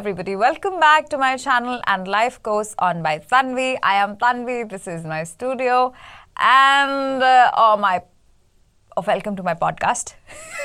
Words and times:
everybody, 0.00 0.34
welcome 0.34 0.80
back 0.80 1.10
to 1.10 1.18
my 1.18 1.36
channel 1.36 1.78
and 1.86 2.08
life 2.08 2.42
goes 2.42 2.74
on 2.78 3.02
by 3.02 3.18
Tanvi. 3.18 3.76
I 3.82 3.96
am 3.96 4.16
Tanvi, 4.16 4.66
this 4.66 4.86
is 4.88 5.04
my 5.04 5.24
studio 5.24 5.92
and 6.38 7.22
uh, 7.22 7.50
oh 7.54 7.76
my 7.76 8.00
oh, 8.96 9.04
welcome 9.06 9.36
to 9.36 9.42
my 9.42 9.52
podcast 9.52 10.14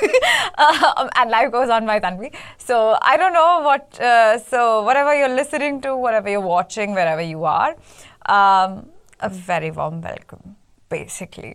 um, 0.56 1.10
and 1.16 1.30
life 1.30 1.52
goes 1.52 1.68
on 1.68 1.84
by 1.84 2.00
Tanvi. 2.00 2.34
So 2.56 2.96
I 3.02 3.18
don't 3.18 3.34
know 3.34 3.60
what 3.60 4.00
uh, 4.00 4.38
so 4.38 4.82
whatever 4.84 5.14
you're 5.14 5.36
listening 5.36 5.82
to, 5.82 5.94
whatever 5.94 6.30
you're 6.30 6.40
watching, 6.40 6.94
wherever 6.94 7.20
you 7.20 7.44
are, 7.44 7.76
um, 8.24 8.88
a 9.20 9.28
very 9.28 9.70
warm 9.70 10.00
welcome 10.00 10.56
basically. 10.88 11.54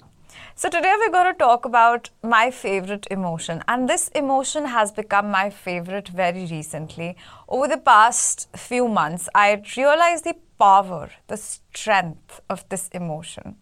So, 0.61 0.69
today 0.69 0.93
we're 0.95 1.09
going 1.09 1.33
to 1.33 1.39
talk 1.39 1.65
about 1.65 2.11
my 2.21 2.51
favorite 2.51 3.07
emotion, 3.09 3.63
and 3.67 3.89
this 3.89 4.09
emotion 4.09 4.65
has 4.65 4.91
become 4.91 5.31
my 5.31 5.49
favorite 5.49 6.09
very 6.09 6.45
recently. 6.45 7.17
Over 7.49 7.67
the 7.67 7.79
past 7.79 8.47
few 8.55 8.87
months, 8.87 9.27
I 9.33 9.63
realized 9.75 10.23
the 10.23 10.35
power, 10.59 11.09
the 11.29 11.37
strength 11.37 12.41
of 12.47 12.63
this 12.69 12.89
emotion. 12.89 13.55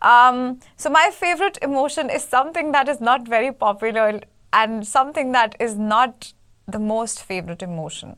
Um, 0.00 0.58
so, 0.76 0.90
my 0.90 1.10
favorite 1.12 1.58
emotion 1.62 2.10
is 2.10 2.24
something 2.24 2.72
that 2.72 2.88
is 2.88 3.00
not 3.00 3.28
very 3.28 3.52
popular 3.52 4.20
and 4.52 4.84
something 4.84 5.30
that 5.30 5.54
is 5.60 5.76
not 5.76 6.32
the 6.66 6.80
most 6.80 7.22
favorite 7.22 7.62
emotion. 7.62 8.16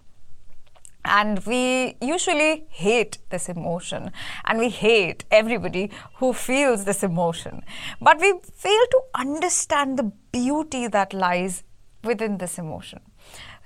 And 1.04 1.44
we 1.44 1.96
usually 2.00 2.64
hate 2.70 3.18
this 3.30 3.48
emotion 3.48 4.10
and 4.46 4.58
we 4.58 4.70
hate 4.70 5.24
everybody 5.30 5.90
who 6.16 6.32
feels 6.32 6.84
this 6.84 7.02
emotion. 7.02 7.62
But 8.00 8.20
we 8.20 8.34
fail 8.52 8.86
to 8.90 9.00
understand 9.14 9.98
the 9.98 10.12
beauty 10.32 10.86
that 10.88 11.12
lies 11.12 11.62
within 12.02 12.38
this 12.38 12.59
emotion. 12.59 13.00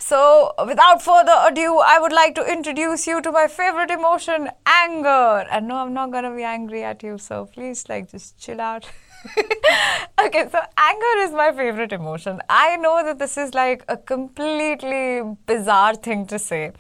So, 0.00 0.52
without 0.64 1.02
further 1.02 1.34
ado, 1.44 1.78
I 1.84 1.98
would 1.98 2.12
like 2.12 2.36
to 2.36 2.44
introduce 2.44 3.06
you 3.08 3.20
to 3.20 3.32
my 3.32 3.48
favorite 3.48 3.90
emotion, 3.90 4.48
anger. 4.64 5.44
And 5.50 5.66
no, 5.66 5.76
I'm 5.76 5.92
not 5.92 6.12
gonna 6.12 6.34
be 6.34 6.44
angry 6.44 6.84
at 6.84 7.02
you, 7.02 7.18
so 7.18 7.46
please, 7.46 7.88
like, 7.88 8.08
just 8.08 8.38
chill 8.38 8.60
out. 8.60 8.88
okay, 10.24 10.48
so 10.50 10.60
anger 10.76 11.14
is 11.18 11.32
my 11.32 11.52
favorite 11.52 11.92
emotion. 11.92 12.40
I 12.48 12.76
know 12.76 13.02
that 13.04 13.18
this 13.18 13.36
is 13.36 13.54
like 13.54 13.84
a 13.88 13.96
completely 13.96 15.22
bizarre 15.46 15.94
thing 15.94 16.26
to 16.26 16.38
say, 16.38 16.72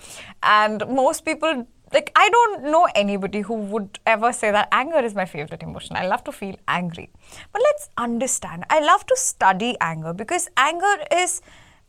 and 0.42 0.82
most 0.88 1.24
people 1.24 1.66
like 1.92 2.12
I 2.14 2.28
don't 2.28 2.64
know 2.64 2.86
anybody 2.94 3.40
who 3.40 3.54
would 3.54 3.98
ever 4.06 4.32
say 4.32 4.50
that 4.50 4.68
anger 4.72 4.98
is 4.98 5.14
my 5.14 5.24
favorite 5.24 5.62
emotion. 5.62 5.96
I 5.96 6.06
love 6.06 6.22
to 6.24 6.32
feel 6.32 6.56
angry. 6.68 7.10
But 7.52 7.62
let's 7.62 7.88
understand. 7.96 8.64
I 8.70 8.80
love 8.80 9.06
to 9.06 9.16
study 9.16 9.76
anger 9.80 10.12
because 10.12 10.48
anger 10.56 10.96
is 11.10 11.40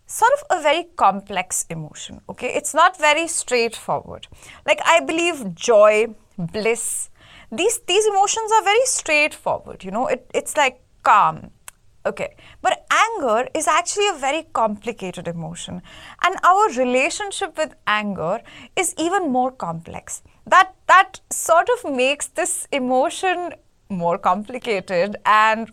sort 0.05 0.31
of 0.33 0.57
a 0.57 0.61
very 0.61 0.85
complex 0.95 1.65
emotion, 1.69 2.21
okay? 2.29 2.53
It's 2.53 2.73
not 2.73 2.97
very 2.97 3.27
straightforward. 3.27 4.27
Like 4.65 4.81
I 4.85 5.01
believe 5.01 5.53
joy, 5.53 6.15
bliss, 6.37 7.08
these 7.51 7.79
these 7.87 8.05
emotions 8.05 8.51
are 8.51 8.63
very 8.63 8.85
straightforward 8.85 9.83
you 9.83 9.91
know 9.91 10.07
it, 10.07 10.29
it's 10.33 10.55
like 10.55 10.81
calm 11.03 11.51
okay. 12.05 12.35
But 12.61 12.85
anger 12.91 13.47
is 13.53 13.67
actually 13.67 14.09
a 14.09 14.17
very 14.17 14.43
complicated 14.53 15.27
emotion 15.27 15.81
and 16.23 16.35
our 16.43 16.69
relationship 16.69 17.57
with 17.57 17.75
anger 17.87 18.41
is 18.75 18.93
even 18.97 19.31
more 19.31 19.51
complex. 19.51 20.21
That 20.45 20.73
that 20.87 21.19
sort 21.31 21.69
of 21.75 21.91
makes 21.91 22.27
this 22.27 22.67
emotion 22.71 23.53
more 23.89 24.17
complicated 24.17 25.17
and 25.25 25.71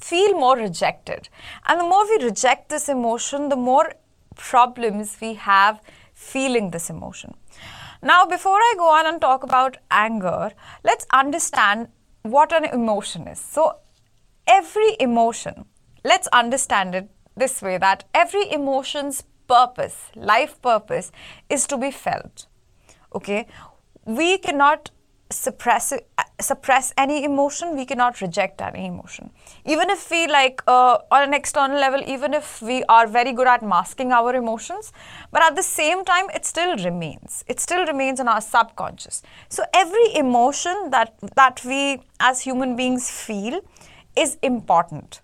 feel 0.00 0.34
more 0.38 0.56
rejected. 0.56 1.28
And 1.66 1.80
the 1.80 1.84
more 1.84 2.04
we 2.08 2.24
reject 2.24 2.68
this 2.68 2.88
emotion 2.88 3.48
the 3.48 3.56
more 3.56 3.92
problems 4.36 5.16
we 5.20 5.34
have 5.34 5.80
feeling 6.14 6.70
this 6.70 6.90
emotion 6.90 7.34
now, 8.02 8.26
before 8.26 8.58
I 8.58 8.74
go 8.76 8.88
on 8.88 9.06
and 9.06 9.20
talk 9.20 9.42
about 9.42 9.76
anger, 9.90 10.52
let's 10.84 11.06
understand 11.12 11.88
what 12.22 12.52
an 12.52 12.64
emotion 12.64 13.26
is. 13.26 13.40
So, 13.40 13.78
every 14.46 14.96
emotion, 15.00 15.64
let's 16.04 16.28
understand 16.28 16.94
it 16.94 17.10
this 17.36 17.60
way 17.60 17.78
that 17.78 18.04
every 18.14 18.50
emotion's 18.52 19.24
purpose, 19.48 19.96
life 20.14 20.60
purpose, 20.62 21.10
is 21.48 21.66
to 21.66 21.76
be 21.76 21.90
felt. 21.90 22.46
Okay? 23.14 23.46
We 24.04 24.38
cannot 24.38 24.90
suppress 25.30 25.92
suppress 26.40 26.92
any 26.96 27.24
emotion 27.24 27.76
we 27.76 27.84
cannot 27.84 28.20
reject 28.20 28.60
any 28.62 28.86
emotion. 28.86 29.30
Even 29.64 29.90
if 29.90 30.10
we 30.10 30.26
like 30.26 30.62
uh, 30.66 30.98
on 31.10 31.22
an 31.24 31.34
external 31.34 31.78
level 31.78 32.02
even 32.06 32.32
if 32.32 32.62
we 32.62 32.82
are 32.84 33.06
very 33.06 33.32
good 33.32 33.46
at 33.46 33.62
masking 33.62 34.12
our 34.12 34.34
emotions 34.34 34.92
but 35.32 35.42
at 35.42 35.56
the 35.56 35.62
same 35.62 36.04
time 36.04 36.30
it 36.34 36.44
still 36.44 36.76
remains. 36.76 37.44
It 37.46 37.60
still 37.60 37.84
remains 37.86 38.20
in 38.20 38.28
our 38.28 38.40
subconscious. 38.40 39.22
So 39.48 39.64
every 39.74 40.14
emotion 40.14 40.90
that 40.90 41.14
that 41.34 41.64
we 41.64 42.00
as 42.20 42.40
human 42.40 42.76
beings 42.76 43.10
feel 43.10 43.60
is 44.16 44.38
important 44.42 45.20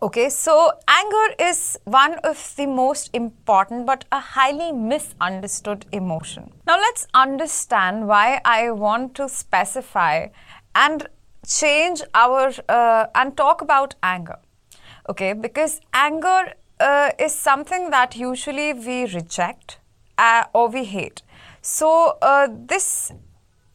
Okay, 0.00 0.28
so 0.28 0.70
anger 0.86 1.34
is 1.40 1.76
one 1.82 2.14
of 2.22 2.54
the 2.54 2.66
most 2.66 3.10
important 3.12 3.84
but 3.84 4.04
a 4.12 4.20
highly 4.20 4.70
misunderstood 4.70 5.86
emotion. 5.90 6.52
Now, 6.68 6.76
let's 6.76 7.08
understand 7.14 8.06
why 8.06 8.40
I 8.44 8.70
want 8.70 9.16
to 9.16 9.28
specify 9.28 10.28
and 10.76 11.08
change 11.44 12.02
our 12.14 12.52
uh, 12.68 13.06
and 13.16 13.36
talk 13.36 13.60
about 13.60 13.96
anger. 14.00 14.38
Okay, 15.08 15.32
because 15.32 15.80
anger 15.92 16.52
uh, 16.78 17.10
is 17.18 17.34
something 17.34 17.90
that 17.90 18.14
usually 18.14 18.74
we 18.74 19.06
reject 19.06 19.80
uh, 20.16 20.44
or 20.52 20.68
we 20.68 20.84
hate. 20.84 21.22
So, 21.60 22.18
uh, 22.22 22.46
this 22.52 23.12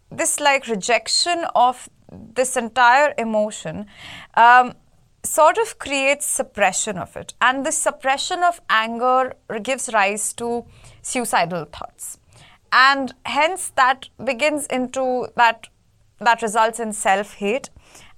this 0.09 0.39
like 0.39 0.67
rejection 0.67 1.43
of 1.53 1.89
this 2.33 2.55
entire 2.55 3.13
emotion 3.17 3.87
um, 4.35 4.73
sort 5.23 5.57
of 5.57 5.79
creates 5.79 6.25
suppression 6.25 6.97
of 6.97 7.15
it. 7.15 7.33
And 7.39 7.65
this 7.65 7.77
suppression 7.77 8.43
of 8.43 8.61
anger 8.69 9.33
gives 9.61 9.91
rise 9.93 10.33
to 10.33 10.65
suicidal 11.01 11.65
thoughts. 11.65 12.19
And 12.71 13.13
hence 13.25 13.71
that 13.75 14.09
begins 14.23 14.65
into 14.67 15.27
that 15.35 15.67
that 16.19 16.41
results 16.41 16.79
in 16.79 16.93
self-hate. 16.93 17.69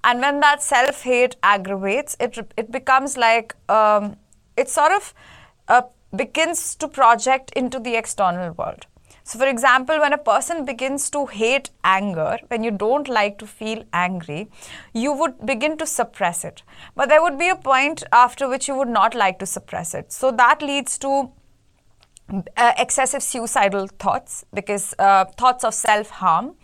And 0.04 0.20
when 0.20 0.40
that 0.40 0.62
self-hate 0.62 1.36
aggravates, 1.42 2.16
it 2.20 2.38
it 2.56 2.70
becomes 2.72 3.16
like 3.16 3.54
um, 3.68 4.16
it 4.56 4.68
sort 4.68 4.92
of 4.92 5.14
uh, 5.68 5.82
begins 6.14 6.74
to 6.76 6.88
project 6.88 7.52
into 7.56 7.78
the 7.78 7.96
external 7.96 8.52
world. 8.52 8.86
So, 9.26 9.40
for 9.40 9.48
example, 9.48 9.98
when 9.98 10.12
a 10.12 10.18
person 10.18 10.64
begins 10.64 11.10
to 11.10 11.26
hate 11.26 11.70
anger, 11.82 12.38
when 12.46 12.62
you 12.62 12.70
don't 12.70 13.08
like 13.08 13.38
to 13.38 13.46
feel 13.46 13.82
angry, 13.92 14.48
you 14.94 15.12
would 15.12 15.44
begin 15.44 15.76
to 15.78 15.86
suppress 15.86 16.44
it. 16.44 16.62
But 16.94 17.08
there 17.08 17.20
would 17.20 17.36
be 17.36 17.48
a 17.48 17.56
point 17.56 18.04
after 18.12 18.48
which 18.48 18.68
you 18.68 18.76
would 18.76 18.88
not 18.88 19.16
like 19.16 19.40
to 19.40 19.46
suppress 19.46 19.94
it. 19.94 20.12
So, 20.12 20.30
that 20.30 20.62
leads 20.62 20.96
to 20.98 21.32
uh, 22.56 22.72
excessive 22.78 23.20
suicidal 23.20 23.88
thoughts 23.98 24.44
because 24.54 24.94
uh, 25.00 25.24
thoughts 25.24 25.64
of 25.64 25.74
self 25.74 26.10
harm. 26.10 26.54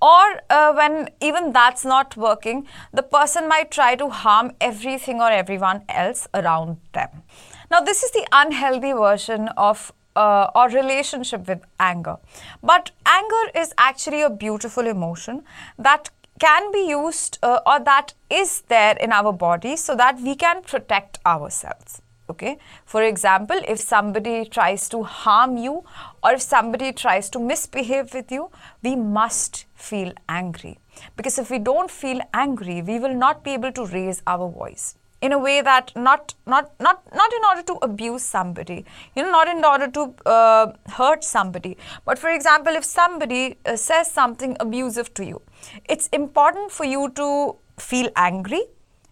Or 0.00 0.40
uh, 0.48 0.74
when 0.74 1.08
even 1.20 1.52
that's 1.52 1.84
not 1.84 2.16
working, 2.16 2.68
the 2.92 3.02
person 3.02 3.48
might 3.48 3.72
try 3.72 3.96
to 3.96 4.10
harm 4.10 4.52
everything 4.60 5.20
or 5.20 5.32
everyone 5.32 5.82
else 5.88 6.28
around 6.34 6.76
them. 6.92 7.24
Now, 7.68 7.80
this 7.80 8.04
is 8.04 8.12
the 8.12 8.24
unhealthy 8.30 8.92
version 8.92 9.48
of 9.56 9.92
uh, 10.16 10.50
or 10.54 10.68
relationship 10.68 11.46
with 11.46 11.60
anger. 11.78 12.16
But 12.62 12.90
anger 13.04 13.44
is 13.54 13.72
actually 13.78 14.22
a 14.22 14.30
beautiful 14.30 14.86
emotion 14.86 15.42
that 15.78 16.10
can 16.38 16.72
be 16.72 16.86
used 16.88 17.38
uh, 17.42 17.60
or 17.66 17.80
that 17.80 18.14
is 18.30 18.62
there 18.68 18.96
in 18.96 19.12
our 19.12 19.32
body 19.32 19.76
so 19.76 19.94
that 19.96 20.20
we 20.20 20.34
can 20.34 20.62
protect 20.62 21.18
ourselves. 21.24 22.02
Okay. 22.28 22.58
For 22.84 23.04
example, 23.04 23.60
if 23.68 23.78
somebody 23.78 24.44
tries 24.46 24.88
to 24.88 25.04
harm 25.04 25.56
you 25.56 25.84
or 26.24 26.32
if 26.32 26.42
somebody 26.42 26.92
tries 26.92 27.30
to 27.30 27.38
misbehave 27.38 28.12
with 28.12 28.32
you, 28.32 28.50
we 28.82 28.96
must 28.96 29.66
feel 29.76 30.12
angry. 30.28 30.78
Because 31.16 31.38
if 31.38 31.50
we 31.50 31.60
don't 31.60 31.90
feel 31.90 32.20
angry, 32.34 32.82
we 32.82 32.98
will 32.98 33.14
not 33.14 33.44
be 33.44 33.52
able 33.52 33.70
to 33.72 33.86
raise 33.86 34.22
our 34.26 34.48
voice 34.48 34.96
in 35.22 35.32
a 35.32 35.38
way 35.38 35.60
that 35.62 35.92
not 35.96 36.34
not 36.46 36.72
not 36.78 37.02
not 37.14 37.32
in 37.32 37.44
order 37.48 37.62
to 37.62 37.74
abuse 37.82 38.22
somebody 38.22 38.84
you 39.14 39.22
know 39.22 39.30
not 39.30 39.48
in 39.48 39.64
order 39.64 39.88
to 39.88 40.14
uh, 40.26 40.72
hurt 40.98 41.24
somebody. 41.24 41.76
But 42.04 42.18
for 42.18 42.30
example 42.30 42.74
if 42.74 42.84
somebody 42.84 43.56
uh, 43.64 43.76
says 43.76 44.10
something 44.10 44.56
abusive 44.60 45.12
to 45.14 45.24
you 45.24 45.42
it's 45.84 46.08
important 46.08 46.70
for 46.70 46.84
you 46.84 47.10
to 47.16 47.56
feel 47.78 48.10
angry 48.16 48.62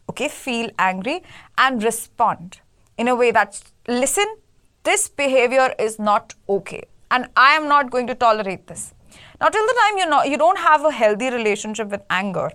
okay 0.09 0.29
feel 0.29 0.71
angry 0.79 1.23
and 1.59 1.83
respond 1.83 2.61
in 2.99 3.09
a 3.09 3.15
way 3.15 3.31
that 3.31 3.61
listen 3.89 4.37
this 4.83 5.09
behavior 5.09 5.75
is 5.79 5.99
not 5.99 6.35
okay 6.49 6.83
and 7.11 7.27
i 7.37 7.53
am 7.55 7.69
not 7.69 7.91
going 7.91 8.07
to 8.07 8.15
tolerate 8.15 8.67
this. 8.67 8.93
Now 9.41 9.49
till 9.49 9.67
the 9.67 9.75
time 9.81 9.99
you 9.99 10.07
know 10.11 10.23
you 10.25 10.37
don't 10.37 10.59
have 10.59 10.85
a 10.85 10.91
healthy 10.91 11.31
relationship 11.31 11.89
with 11.89 12.03
anger 12.11 12.51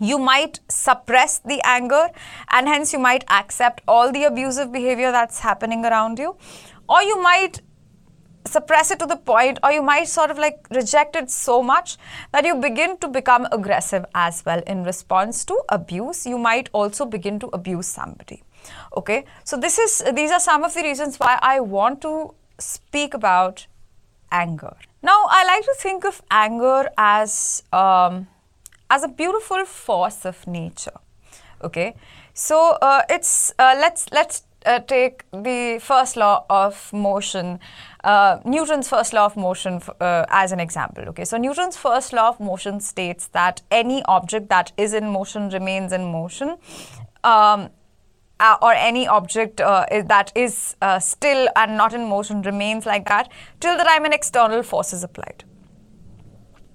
you 0.00 0.18
might 0.18 0.60
suppress 0.68 1.38
the 1.38 1.60
anger 1.64 2.08
and 2.50 2.68
hence 2.68 2.92
you 2.92 2.98
might 2.98 3.24
accept 3.30 3.82
all 3.86 4.12
the 4.12 4.24
abusive 4.24 4.72
behavior 4.72 5.12
that's 5.12 5.40
happening 5.40 5.84
around 5.84 6.18
you 6.18 6.36
or 6.88 7.02
you 7.02 7.22
might 7.22 7.60
suppress 8.46 8.90
it 8.90 8.98
to 8.98 9.06
the 9.06 9.16
point, 9.16 9.58
or 9.62 9.70
you 9.70 9.82
might 9.82 10.08
sort 10.08 10.30
of 10.30 10.38
like 10.38 10.66
reject 10.70 11.16
it 11.16 11.30
so 11.30 11.62
much 11.62 11.96
that 12.32 12.44
you 12.44 12.54
begin 12.56 12.96
to 12.98 13.08
become 13.08 13.46
aggressive 13.52 14.04
as 14.14 14.44
well 14.44 14.62
in 14.66 14.84
response 14.84 15.44
to 15.44 15.60
abuse. 15.68 16.26
You 16.26 16.38
might 16.38 16.68
also 16.72 17.04
begin 17.04 17.38
to 17.40 17.48
abuse 17.48 17.86
somebody. 17.86 18.42
Okay, 18.96 19.24
so 19.44 19.56
this 19.56 19.78
is 19.78 20.02
these 20.14 20.30
are 20.30 20.40
some 20.40 20.64
of 20.64 20.74
the 20.74 20.82
reasons 20.82 21.18
why 21.18 21.38
I 21.40 21.60
want 21.60 22.02
to 22.02 22.34
speak 22.58 23.14
about 23.14 23.66
anger. 24.30 24.76
Now, 25.02 25.26
I 25.28 25.44
like 25.44 25.64
to 25.64 25.74
think 25.78 26.04
of 26.04 26.20
anger 26.30 26.90
as 26.98 27.62
um, 27.72 28.28
as 28.90 29.04
a 29.04 29.08
beautiful 29.08 29.64
force 29.64 30.26
of 30.26 30.46
nature. 30.46 30.98
Okay, 31.62 31.94
so 32.34 32.78
uh, 32.82 33.02
it's 33.08 33.52
uh, 33.58 33.76
let's 33.78 34.06
let's 34.12 34.42
uh, 34.66 34.80
take 34.80 35.24
the 35.30 35.78
first 35.80 36.16
law 36.16 36.44
of 36.50 36.92
motion, 36.92 37.60
uh, 38.04 38.38
Newton's 38.44 38.88
first 38.88 39.12
law 39.12 39.26
of 39.26 39.36
motion 39.36 39.80
uh, 40.00 40.24
as 40.28 40.52
an 40.52 40.60
example. 40.60 41.04
Okay, 41.08 41.24
so 41.24 41.36
Newton's 41.36 41.76
first 41.76 42.12
law 42.12 42.28
of 42.28 42.40
motion 42.40 42.80
states 42.80 43.28
that 43.28 43.62
any 43.70 44.02
object 44.04 44.48
that 44.48 44.72
is 44.76 44.94
in 44.94 45.08
motion 45.10 45.50
remains 45.50 45.92
in 45.92 46.10
motion. 46.10 46.56
Um, 47.22 47.70
uh, 48.40 48.56
or 48.62 48.72
any 48.72 49.06
object 49.06 49.60
uh, 49.60 49.84
that 50.06 50.32
is 50.34 50.74
uh, 50.80 50.98
still 50.98 51.46
and 51.56 51.76
not 51.76 51.92
in 51.92 52.08
motion 52.08 52.40
remains 52.40 52.86
like 52.86 53.06
that 53.06 53.30
till 53.60 53.76
the 53.76 53.84
time 53.84 54.06
an 54.06 54.14
external 54.14 54.62
force 54.62 54.94
is 54.94 55.04
applied 55.04 55.44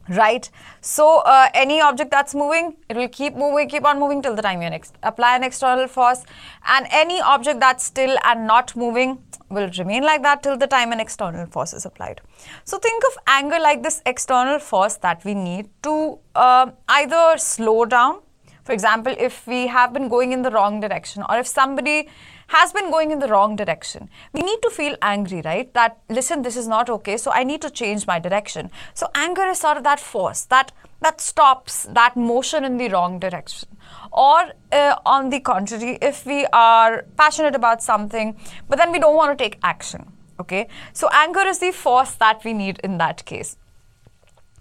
right. 0.10 0.50
So 0.81 1.19
uh, 1.19 1.50
any 1.54 1.81
object 1.81 2.12
that's 2.12 2.36
moving 2.36 2.75
it 2.90 2.98
will 2.98 3.07
keep 3.07 3.36
moving 3.36 3.69
keep 3.69 3.86
on 3.86 4.00
moving 4.00 4.22
till 4.22 4.36
the 4.36 4.42
time 4.42 4.62
you 4.62 4.69
next 4.69 4.96
apply 5.04 5.36
an 5.36 5.44
external 5.44 5.88
force. 5.88 6.24
And 6.68 6.88
any 6.92 7.22
object 7.22 7.60
that's 7.60 7.84
still 7.84 8.18
and 8.24 8.48
not 8.48 8.75
moving 8.75 9.18
will 9.50 9.69
remain 9.78 10.04
like 10.04 10.22
that 10.24 10.44
till 10.44 10.57
the 10.57 10.68
time 10.68 10.92
an 10.92 11.00
external 11.00 11.46
force 11.46 11.74
is 11.74 11.86
applied. 11.86 12.22
So 12.63 12.78
think 12.78 13.04
of 13.06 13.18
anger 13.28 13.60
like 13.60 13.84
this 13.84 14.02
external 14.06 14.60
force 14.60 14.96
that 14.98 15.24
we 15.24 15.34
need 15.34 15.69
to 15.84 16.19
uh, 16.36 16.72
either 16.88 17.38
slow 17.38 17.86
down. 17.86 18.22
For 18.63 18.74
example 18.74 19.16
if 19.18 19.46
we 19.48 19.68
have 19.68 19.94
been 19.94 20.07
going 20.07 20.31
in 20.31 20.42
the 20.42 20.52
wrong 20.52 20.80
direction 20.80 21.24
or 21.30 21.38
if 21.38 21.48
somebody 21.48 22.10
has 22.47 22.71
been 22.71 22.92
going 22.92 23.12
in 23.12 23.19
the 23.19 23.27
wrong 23.27 23.56
direction. 23.56 24.09
We 24.33 24.42
need 24.42 24.62
to 24.62 24.69
feel 24.69 24.95
angry, 25.01 25.42
right? 25.44 25.74
That, 25.74 26.00
listen, 26.09 26.42
this 26.42 26.57
is 26.57 26.68
not 26.68 26.89
okay, 26.89 27.18
so 27.18 27.31
I 27.31 27.44
need 27.44 27.62
to 27.62 27.69
change 27.69 28.07
my 28.07 28.19
direction. 28.19 28.71
So, 28.94 29.07
anger 29.15 29.45
is 29.45 29.59
sort 29.59 29.77
of 29.77 29.83
that 29.83 30.00
force 30.00 30.45
that, 30.45 30.71
that 31.01 31.21
stops 31.21 31.83
that 31.92 32.15
motion 32.15 32.63
in 32.63 32.77
the 32.77 32.89
wrong 32.89 33.19
direction. 33.19 33.69
Or, 34.12 34.51
uh, 34.71 34.95
on 35.06 35.30
the 35.30 35.39
contrary, 35.39 35.97
if 36.01 36.25
we 36.25 36.45
are 36.53 37.06
passionate 37.18 37.56
about 37.56 37.81
something, 37.81 38.36
but 38.69 38.77
then 38.77 38.92
we 38.92 39.00
don't 39.00 39.15
want 39.15 39.38
to 39.38 39.44
take 39.44 39.59
action, 39.63 40.12
okay? 40.39 40.68
So, 40.94 41.09
anger 41.12 41.42
is 41.42 41.59
the 41.59 41.71
force 41.71 42.15
that 42.15 42.44
we 42.44 42.53
need 42.53 42.80
in 42.83 42.97
that 42.97 43.25
case 43.25 43.57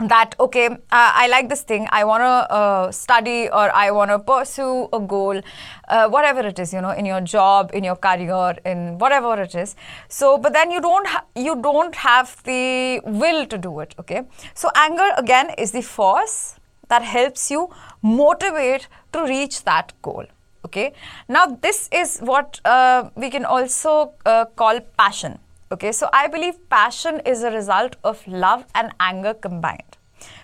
that 0.01 0.35
okay 0.41 0.67
uh, 0.67 0.77
i 0.91 1.29
like 1.29 1.49
this 1.49 1.63
thing. 1.63 1.87
I 1.93 2.03
want 2.05 2.23
to 2.23 2.53
uh, 2.53 2.91
study 2.91 3.49
or 3.49 3.71
i 3.75 3.93
want 3.93 4.11
to 4.11 4.19
pursue 4.19 4.89
a 4.93 4.99
goal 4.99 5.41
uh, 5.89 6.09
whatever 6.09 6.41
it 6.41 6.59
is 6.59 6.73
you 6.73 6.81
know 6.81 6.91
in 6.91 7.07
your 7.07 7.21
job 7.21 7.71
in 7.73 7.85
your 7.85 7.95
career 7.95 8.57
in 8.65 8.99
whatever 8.99 9.41
it 9.41 9.55
is. 9.55 9.77
So 10.09 10.37
but 10.37 10.53
then 10.53 10.73
you 10.73 10.81
don't 10.81 11.07
ha- 11.07 11.25
you 11.37 11.63
don't 11.63 11.95
have 11.95 12.43
the 12.43 13.01
will 13.05 13.47
to 13.47 13.57
do 13.57 13.79
it 13.81 13.95
okay? 14.01 14.23
So 14.55 14.69
anger 14.75 15.11
again 15.17 15.51
is 15.59 15.71
the 15.71 15.83
force 15.83 16.57
that 16.89 17.03
helps 17.03 17.51
you 17.51 17.71
motivate 18.03 18.89
to 19.13 19.23
reach 19.25 19.63
that 19.63 19.93
goal 20.03 20.27
okay? 20.65 20.93
Now 21.29 21.47
this 21.47 21.89
is 21.93 22.19
what 22.19 22.61
uh, 22.65 23.11
we 23.15 23.31
can 23.31 23.45
also 23.45 24.15
uh, 24.27 24.47
call 24.57 24.81
passion 24.99 25.39
Okay, 25.75 25.91
so 25.91 26.09
I 26.13 26.29
believe 26.29 26.69
passion 26.71 27.21
is 27.27 27.43
a 27.43 27.51
result 27.51 27.97
of 28.05 28.25
love 28.29 28.65
and 28.77 28.93
anger 29.01 29.35
combined. 29.35 29.97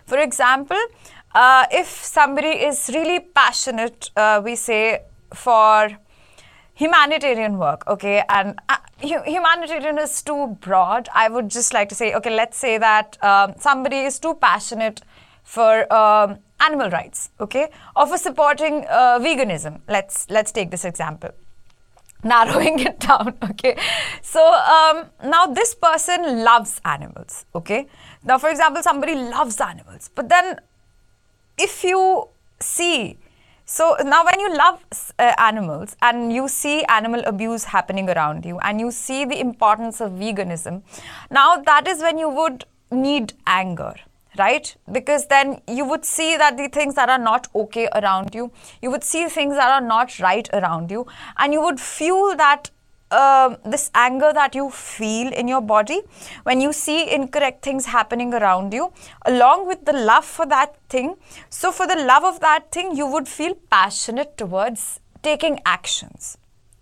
For 0.05 0.19
example, 0.19 0.81
uh, 1.37 1.67
if 1.71 1.87
somebody 1.87 2.49
is 2.49 2.91
really 2.93 3.21
passionate, 3.21 4.11
uh, 4.17 4.43
we 4.45 4.57
say 4.57 5.03
for 5.33 5.91
humanitarian 6.75 7.59
work, 7.59 7.87
okay, 7.87 8.25
and 8.29 8.59
uh, 8.69 8.79
humanitarian 8.99 9.99
is 9.99 10.21
too 10.21 10.59
broad. 10.61 11.09
I 11.15 11.29
would 11.29 11.49
just 11.49 11.73
like 11.73 11.89
to 11.91 11.95
say, 11.95 12.13
okay, 12.15 12.35
let's 12.35 12.57
say 12.57 12.79
that 12.79 13.17
um, 13.23 13.55
somebody 13.57 14.01
is 14.01 14.19
too 14.19 14.35
passionate 14.35 15.01
for 15.45 15.93
um, 15.93 16.39
animal 16.59 16.91
rights, 16.91 17.31
okay, 17.39 17.69
or 17.95 18.09
for 18.09 18.19
supporting 18.19 18.85
uh, 18.89 19.21
veganism. 19.21 19.81
Let's 19.87 20.29
let's 20.29 20.51
take 20.51 20.73
this 20.73 20.85
example 20.85 21.31
narrowing 22.25 22.79
it 22.81 23.01
down 23.09 23.35
okay? 23.51 23.77
So 24.23 24.41
um, 24.53 25.07
now 25.25 25.47
this 25.47 25.75
person 25.75 26.45
loves 26.45 26.81
animals 26.85 27.47
okay? 27.55 27.87
Now 28.25 28.39
for 28.39 28.51
example 28.51 28.83
somebody 28.83 29.15
loves 29.15 29.61
animals 29.61 30.11
but 30.15 30.29
then 30.29 30.61
if 31.59 31.85
you 31.85 32.29
see 32.61 33.19
so 33.65 33.97
now 34.05 34.25
when 34.25 34.41
you 34.41 34.57
love 34.57 34.85
uh, 35.19 35.33
animals 35.39 35.97
and 36.03 36.33
you 36.33 36.49
see 36.49 36.83
animal 36.85 37.23
abuse 37.25 37.65
happening 37.65 38.11
around 38.11 38.45
you 38.45 38.59
and 38.61 38.81
you 38.81 38.91
see 38.91 39.25
the 39.25 39.39
importance 39.39 40.01
of 40.01 40.13
veganism 40.13 40.83
now 41.31 41.57
that 41.57 41.87
is 41.87 42.01
when 42.01 42.19
you 42.19 42.29
would 42.29 42.65
need 42.91 43.33
anger 43.47 43.95
right? 44.39 44.75
Because 44.91 45.27
then 45.27 45.61
you 45.69 45.85
would 45.85 46.05
see 46.05 46.37
that 46.37 46.57
the 46.57 46.69
things 46.69 46.95
that 46.95 47.09
are 47.09 47.19
not 47.19 47.49
okay 47.55 47.89
around 47.95 48.35
you, 48.35 48.51
you 48.83 48.91
would 48.91 49.05
see 49.05 49.29
things 49.29 49.55
that 49.55 49.71
are 49.71 49.87
not 49.87 50.19
right 50.21 50.49
around 50.53 50.91
you, 50.91 51.07
and 51.39 51.53
you 51.53 51.61
would 51.61 51.81
feel 51.81 52.37
that 52.37 52.71
uh, 53.11 53.57
this 53.65 53.91
anger 53.95 54.33
that 54.33 54.55
you 54.55 54.71
feel 54.71 55.33
in 55.33 55.49
your 55.49 55.61
body 55.61 56.01
when 56.45 56.61
you 56.61 56.73
see 56.73 57.13
incorrect 57.13 57.63
things 57.63 57.87
happening 57.87 58.33
around 58.33 58.73
you, 58.73 58.93
along 59.27 59.67
with 59.67 59.85
the 59.85 59.93
love 59.93 60.25
for 60.25 60.47
that 60.47 60.77
thing. 60.89 61.17
So, 61.49 61.73
for 61.73 61.87
the 61.87 61.97
love 61.97 62.25
of 62.25 62.41
that 62.41 62.71
thing, 62.71 62.97
you 62.97 63.07
would 63.07 63.27
feel 63.27 63.55
passionate 63.71 64.37
towards 64.37 65.01
taking 65.23 65.61
actions. 65.67 66.39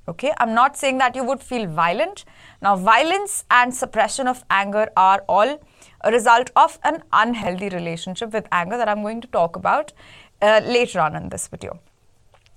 Okay, 0.07 0.33
I'm 0.39 0.55
not 0.55 0.77
saying 0.77 0.99
that 0.99 1.15
you 1.15 1.23
would 1.25 1.41
feel 1.41 1.67
violent. 1.67 2.25
Now, 2.63 2.77
violence 2.77 3.45
and 3.51 3.75
suppression 3.75 4.27
of 4.27 4.43
anger 4.49 4.89
are 4.97 5.23
all 5.29 5.61
a 6.03 6.11
result 6.11 6.51
of 6.57 6.79
an 6.85 7.03
unhealthy 7.13 7.69
relationship 7.69 8.33
with 8.33 8.47
anger 8.53 8.77
that 8.77 8.89
I'm 8.89 9.03
going 9.03 9.21
to 9.21 9.29
talk 9.29 9.57
about 9.57 9.93
uh, 10.41 10.61
later 10.65 11.01
on 11.01 11.17
in 11.17 11.29
this 11.29 11.49
video. 11.49 11.79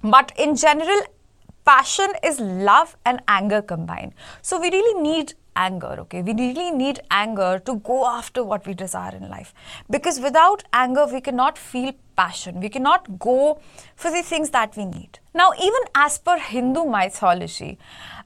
But 0.03 0.31
in 0.37 0.55
general, 0.55 1.01
passion 1.65 2.07
is 2.23 2.39
love 2.39 2.95
and 3.05 3.21
anger 3.27 3.61
combined. 3.61 4.13
So 4.41 4.59
we 4.59 4.69
really 4.69 5.01
need 5.01 5.33
anger, 5.55 5.95
okay? 5.99 6.21
We 6.21 6.33
really 6.33 6.71
need 6.71 7.01
anger 7.11 7.59
to 7.65 7.75
go 7.79 8.07
after 8.07 8.43
what 8.43 8.65
we 8.65 8.73
desire 8.73 9.15
in 9.15 9.29
life. 9.29 9.53
Because 9.89 10.19
without 10.19 10.63
anger, 10.73 11.05
we 11.05 11.21
cannot 11.21 11.57
feel 11.57 11.93
passion. 12.15 12.59
We 12.61 12.69
cannot 12.69 13.19
go 13.19 13.59
for 13.95 14.11
the 14.11 14.21
things 14.21 14.51
that 14.51 14.75
we 14.77 14.85
need. 14.85 15.19
Now, 15.33 15.51
even 15.61 15.81
as 15.95 16.17
per 16.17 16.37
Hindu 16.37 16.85
mythology, 16.85 17.77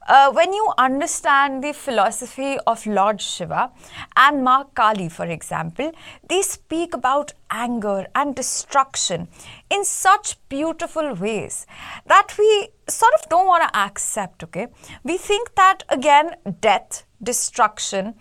uh, 0.06 0.32
when 0.32 0.52
you 0.52 0.72
understand 0.78 1.62
the 1.62 1.72
philosophy 1.72 2.58
of 2.66 2.86
Lord 2.86 3.20
Shiva 3.20 3.70
and 4.16 4.44
Ma 4.44 4.64
Kali, 4.64 5.08
for 5.08 5.26
example, 5.26 5.92
they 6.28 6.42
speak 6.42 6.94
about 6.94 7.32
anger 7.50 8.06
and 8.14 8.34
destruction 8.34 9.28
in 9.70 9.84
such 9.84 10.36
beautiful 10.48 11.14
ways 11.14 11.66
that 12.06 12.34
we 12.38 12.68
sort 12.88 13.12
of 13.14 13.28
don't 13.28 13.46
want 13.46 13.62
to 13.64 13.78
accept, 13.78 14.42
okay? 14.44 14.68
We 15.02 15.18
think 15.18 15.54
that, 15.56 15.82
again, 15.88 16.36
death, 16.60 17.04
destruction, 17.22 18.14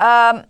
um, 0.00 0.44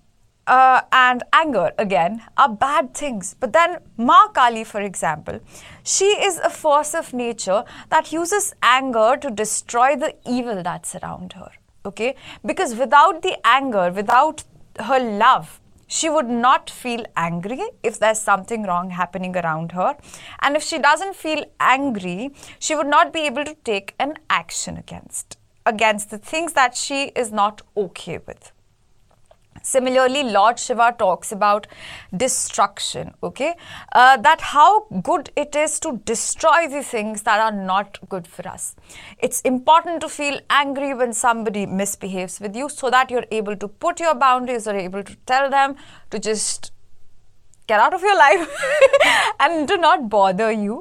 uh, 0.48 0.80
and 0.90 1.22
anger 1.32 1.72
again 1.78 2.22
are 2.36 2.48
bad 2.48 2.94
things. 2.94 3.36
But 3.38 3.52
then 3.52 3.78
Ma 3.96 4.28
Kali, 4.28 4.64
for 4.64 4.80
example, 4.80 5.40
she 5.84 6.06
is 6.06 6.38
a 6.38 6.50
force 6.50 6.94
of 6.94 7.12
nature 7.12 7.64
that 7.90 8.12
uses 8.12 8.54
anger 8.62 9.16
to 9.20 9.30
destroy 9.30 9.94
the 9.94 10.14
evil 10.26 10.62
that's 10.62 10.94
around 10.96 11.34
her. 11.34 11.50
Okay? 11.84 12.16
Because 12.44 12.74
without 12.74 13.22
the 13.22 13.36
anger, 13.46 13.92
without 13.92 14.44
her 14.80 14.98
love, 14.98 15.60
she 15.86 16.10
would 16.10 16.28
not 16.28 16.68
feel 16.68 17.04
angry 17.16 17.62
if 17.82 17.98
there's 17.98 18.20
something 18.20 18.64
wrong 18.64 18.90
happening 18.90 19.36
around 19.36 19.72
her. 19.72 19.96
And 20.40 20.56
if 20.56 20.62
she 20.62 20.78
doesn't 20.78 21.16
feel 21.16 21.44
angry, 21.60 22.30
she 22.58 22.74
would 22.74 22.86
not 22.86 23.12
be 23.12 23.20
able 23.20 23.44
to 23.44 23.54
take 23.64 23.94
an 23.98 24.14
action 24.28 24.76
against 24.76 25.36
against 25.66 26.08
the 26.08 26.16
things 26.16 26.54
that 26.54 26.74
she 26.74 27.08
is 27.22 27.30
not 27.30 27.60
okay 27.76 28.18
with. 28.26 28.52
Similarly, 29.68 30.22
Lord 30.22 30.58
Shiva 30.58 30.94
talks 30.98 31.30
about 31.30 31.66
destruction, 32.16 33.12
okay? 33.22 33.54
Uh, 33.92 34.16
that 34.16 34.40
how 34.40 34.86
good 35.02 35.30
it 35.36 35.54
is 35.54 35.78
to 35.80 36.00
destroy 36.06 36.68
the 36.68 36.82
things 36.82 37.22
that 37.24 37.38
are 37.38 37.52
not 37.52 37.98
good 38.08 38.26
for 38.26 38.48
us. 38.48 38.76
It's 39.18 39.42
important 39.42 40.00
to 40.00 40.08
feel 40.08 40.40
angry 40.48 40.94
when 40.94 41.12
somebody 41.12 41.66
misbehaves 41.66 42.40
with 42.40 42.56
you 42.56 42.70
so 42.70 42.88
that 42.88 43.10
you're 43.10 43.26
able 43.30 43.56
to 43.56 43.68
put 43.68 44.00
your 44.00 44.14
boundaries 44.14 44.66
or 44.66 44.74
able 44.74 45.04
to 45.04 45.14
tell 45.26 45.50
them 45.50 45.76
to 46.10 46.18
just 46.18 46.72
get 47.66 47.78
out 47.78 47.92
of 47.92 48.00
your 48.00 48.16
life 48.16 48.48
and 49.40 49.68
do 49.68 49.76
not 49.76 50.08
bother 50.08 50.50
you 50.50 50.76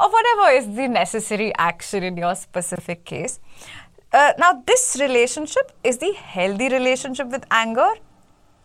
or 0.00 0.10
whatever 0.10 0.50
is 0.50 0.74
the 0.76 0.88
necessary 0.88 1.52
action 1.58 2.02
in 2.02 2.16
your 2.16 2.34
specific 2.34 3.04
case. 3.04 3.38
Uh, 4.12 4.32
now, 4.38 4.62
this 4.66 4.96
relationship 4.98 5.72
is 5.84 5.98
the 5.98 6.12
healthy 6.14 6.70
relationship 6.70 7.28
with 7.28 7.44
anger 7.50 7.90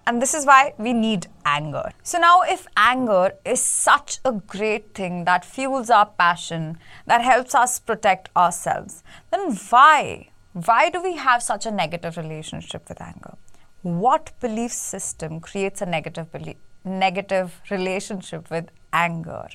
and 0.08 0.22
this 0.22 0.34
is 0.34 0.46
why 0.46 0.74
we 0.78 0.94
need 0.94 1.28
anger. 1.46 1.92
So, 2.04 2.20
now 2.20 2.42
if 2.42 2.68
anger 2.78 3.34
is 3.44 3.62
such 3.62 4.20
a 4.24 4.32
great 4.34 4.94
thing 4.94 5.26
that 5.26 5.44
fuels 5.44 5.90
our 5.90 6.06
passion, 6.06 6.78
that 7.08 7.22
helps 7.22 7.56
us 7.56 7.80
protect 7.80 8.30
ourselves, 8.36 9.04
then 9.32 9.56
why? 9.70 10.30
Why 10.54 10.90
do 10.90 11.02
we 11.02 11.16
have 11.18 11.44
such 11.44 11.66
a 11.66 11.72
negative 11.72 12.18
relationship 12.18 12.88
with 12.88 13.02
anger? 13.02 13.36
What 13.82 14.32
belief 14.40 14.72
system 14.72 15.40
creates 15.40 15.82
a 15.82 15.86
negative 15.86 16.32
belief, 16.32 16.58
negative 16.84 17.62
relationship 17.70 18.50
with 18.50 18.70
anger 18.94 19.48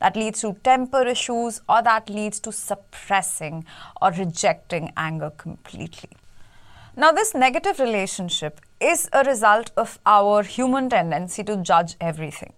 that 0.00 0.16
leads 0.16 0.40
to 0.40 0.54
temper 0.64 1.06
issues 1.06 1.60
or 1.68 1.82
that 1.82 2.10
leads 2.10 2.40
to 2.40 2.52
suppressing 2.52 3.64
or 4.02 4.10
rejecting 4.12 4.92
anger 4.96 5.30
completely? 5.30 6.10
Now, 6.96 7.12
this 7.12 7.32
negative 7.32 7.78
relationship 7.78 8.60
is 8.80 9.08
a 9.12 9.24
result 9.24 9.70
of 9.76 9.98
our 10.06 10.42
human 10.42 10.88
tendency 10.88 11.44
to 11.44 11.56
judge 11.56 11.96
everything. 12.00 12.52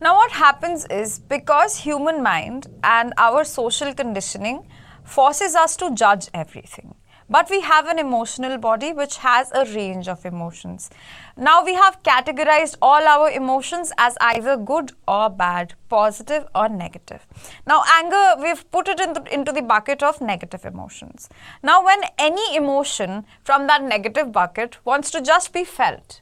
Now, 0.00 0.16
what 0.16 0.32
happens 0.32 0.84
is 0.86 1.18
because 1.18 1.76
human 1.76 2.22
mind 2.22 2.66
and 2.82 3.12
our 3.18 3.44
social 3.44 3.94
conditioning 3.94 4.66
forces 5.04 5.54
us 5.54 5.76
to 5.76 5.94
judge 5.94 6.28
everything. 6.34 6.94
But 7.30 7.48
we 7.50 7.60
have 7.60 7.86
an 7.86 7.98
emotional 7.98 8.58
body 8.58 8.92
which 8.92 9.18
has 9.18 9.52
a 9.52 9.64
range 9.64 10.08
of 10.08 10.26
emotions. 10.26 10.90
Now 11.36 11.64
we 11.64 11.74
have 11.74 12.02
categorized 12.02 12.76
all 12.82 13.02
our 13.02 13.30
emotions 13.30 13.92
as 13.96 14.16
either 14.20 14.56
good 14.56 14.92
or 15.08 15.30
bad, 15.30 15.74
positive 15.88 16.46
or 16.54 16.68
negative. 16.68 17.26
Now 17.66 17.82
anger, 17.94 18.34
we've 18.40 18.70
put 18.70 18.88
it 18.88 19.00
in 19.00 19.14
the, 19.14 19.22
into 19.32 19.52
the 19.52 19.62
bucket 19.62 20.02
of 20.02 20.20
negative 20.20 20.64
emotions. 20.64 21.28
Now 21.62 21.84
when 21.84 22.02
any 22.18 22.56
emotion 22.56 23.24
from 23.42 23.66
that 23.66 23.82
negative 23.82 24.30
bucket 24.32 24.84
wants 24.84 25.10
to 25.12 25.22
just 25.22 25.52
be 25.52 25.64
felt, 25.64 26.20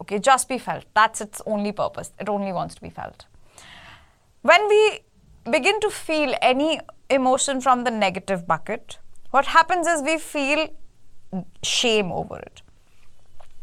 okay, 0.00 0.18
just 0.18 0.48
be 0.48 0.58
felt, 0.58 0.84
that's 0.94 1.20
its 1.20 1.40
only 1.46 1.72
purpose. 1.72 2.12
It 2.18 2.28
only 2.28 2.52
wants 2.52 2.74
to 2.74 2.82
be 2.82 2.90
felt. 2.90 3.26
When 4.42 4.68
we 4.68 5.00
begin 5.50 5.80
to 5.80 5.90
feel 5.90 6.34
any 6.42 6.80
emotion 7.08 7.60
from 7.60 7.84
the 7.84 7.90
negative 7.90 8.46
bucket, 8.46 8.98
what 9.30 9.46
happens 9.46 9.86
is 9.86 10.02
we 10.02 10.18
feel 10.18 10.68
shame 11.62 12.12
over 12.12 12.38
it. 12.38 12.62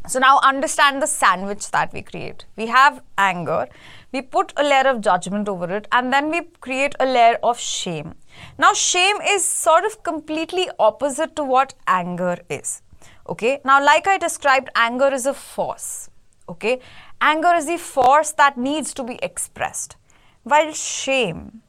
So 0.08 0.18
now 0.18 0.40
understand 0.42 1.02
the 1.02 1.06
sandwich 1.06 1.70
that 1.70 1.92
we 1.92 2.02
create. 2.02 2.46
We 2.56 2.66
have 2.66 3.02
anger, 3.16 3.68
we 4.10 4.22
put 4.22 4.52
a 4.56 4.62
layer 4.62 4.88
of 4.88 5.00
judgment 5.00 5.48
over 5.48 5.70
it, 5.76 5.86
and 5.92 6.12
then 6.12 6.30
we 6.30 6.42
create 6.60 6.94
a 6.98 7.06
layer 7.06 7.38
of 7.42 7.58
shame. 7.58 8.14
Now, 8.58 8.72
shame 8.72 9.16
is 9.20 9.44
sort 9.44 9.84
of 9.84 10.02
completely 10.02 10.68
opposite 10.78 11.36
to 11.36 11.44
what 11.44 11.74
anger 11.86 12.38
is. 12.48 12.82
Okay, 13.28 13.60
now, 13.64 13.84
like 13.84 14.06
I 14.06 14.16
described, 14.16 14.70
anger 14.74 15.12
is 15.12 15.26
a 15.26 15.34
force. 15.34 16.08
Okay, 16.48 16.80
anger 17.20 17.54
is 17.54 17.66
the 17.66 17.76
force 17.76 18.32
that 18.32 18.56
needs 18.56 18.94
to 18.94 19.04
be 19.04 19.18
expressed, 19.22 19.96
while 20.44 20.72
shame 20.72 21.60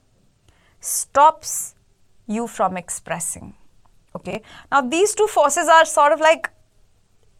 stops 0.79 1.75
you 2.27 2.47
from 2.47 2.77
expressing. 2.77 3.53
Okay. 4.15 4.41
Now 4.71 4.81
these 4.81 5.13
two 5.13 5.27
forces 5.27 5.67
are 5.67 5.85
sort 5.85 6.11
of 6.11 6.19
like 6.19 6.49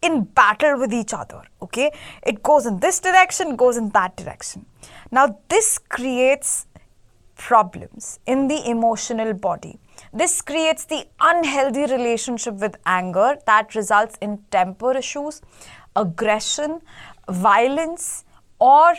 in 0.02 0.24
battle 0.24 0.80
with 0.80 0.94
each 0.94 1.14
other. 1.14 1.42
Okay. 1.62 1.92
It 2.24 2.42
goes 2.44 2.66
in 2.66 2.80
this 2.80 3.00
direction, 3.00 3.56
goes 3.56 3.78
in 3.78 3.90
that 3.90 4.16
direction. 4.16 4.66
Now 5.12 5.40
this 5.50 5.78
creates 5.78 6.68
problems 7.36 8.20
in 8.26 8.48
the 8.48 8.70
emotional 8.70 9.34
body. 9.34 9.80
This 10.14 10.42
creates 10.42 10.86
the 10.86 11.06
unhealthy 11.20 11.82
relationship 11.82 12.56
with 12.56 12.78
anger 12.86 13.38
that 13.46 13.76
results 13.76 14.18
in 14.22 14.40
temper 14.52 14.98
issues, 14.98 15.42
aggression, 15.96 16.82
violence, 17.30 18.26
or 18.60 18.96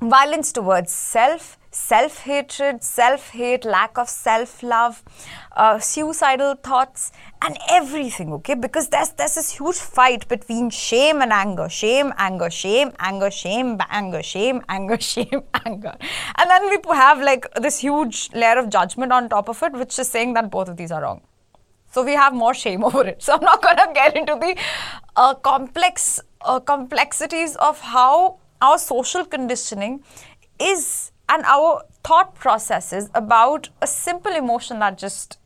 violence 0.00 0.52
towards 0.52 0.92
self, 0.92 1.58
self 1.74 2.18
hatred, 2.18 2.82
self 2.84 3.30
hate, 3.30 3.64
lack 3.64 3.98
of 3.98 4.08
self 4.08 4.62
love, 4.62 5.02
uh, 5.56 5.78
suicidal 5.78 6.54
thoughts, 6.54 7.10
and 7.42 7.58
everything, 7.68 8.32
okay? 8.32 8.54
Because 8.54 8.88
there's, 8.88 9.10
there's 9.10 9.34
this 9.34 9.50
huge 9.50 9.76
fight 9.76 10.26
between 10.28 10.70
shame 10.70 11.20
and 11.20 11.32
anger 11.32 11.68
shame, 11.68 12.12
anger, 12.16 12.48
shame, 12.50 12.92
anger, 13.00 13.30
shame, 13.30 13.78
anger, 13.90 14.22
shame, 14.22 14.62
anger, 14.68 15.00
shame, 15.00 15.42
anger. 15.66 15.94
And 16.36 16.50
then 16.50 16.70
we 16.70 16.78
have 16.94 17.20
like 17.20 17.46
this 17.60 17.80
huge 17.80 18.30
layer 18.32 18.58
of 18.58 18.70
judgment 18.70 19.12
on 19.12 19.28
top 19.28 19.48
of 19.48 19.62
it, 19.62 19.72
which 19.72 19.98
is 19.98 20.08
saying 20.08 20.34
that 20.34 20.50
both 20.50 20.68
of 20.68 20.76
these 20.76 20.92
are 20.92 21.02
wrong. 21.02 21.22
So 21.90 22.04
we 22.04 22.12
have 22.12 22.34
more 22.34 22.54
shame 22.54 22.84
over 22.88 23.04
it. 23.04 23.22
So 23.22 23.34
I'm 23.34 23.44
not 23.44 23.62
going 23.62 23.76
to 23.76 23.90
get 23.92 24.16
into 24.16 24.34
the 24.34 24.56
uh, 25.16 25.34
complex 25.34 26.20
uh, 26.40 26.60
complexities 26.60 27.56
of 27.56 27.80
how 27.80 28.38
our 28.60 28.78
social 28.78 29.24
conditioning 29.24 30.04
is 30.60 31.10
and 31.28 31.44
our 31.44 31.82
thought 32.02 32.34
processes 32.34 33.08
about 33.14 33.68
a 33.80 33.86
simple 33.86 34.32
emotion 34.32 34.78
that 34.80 34.98
just 34.98 35.38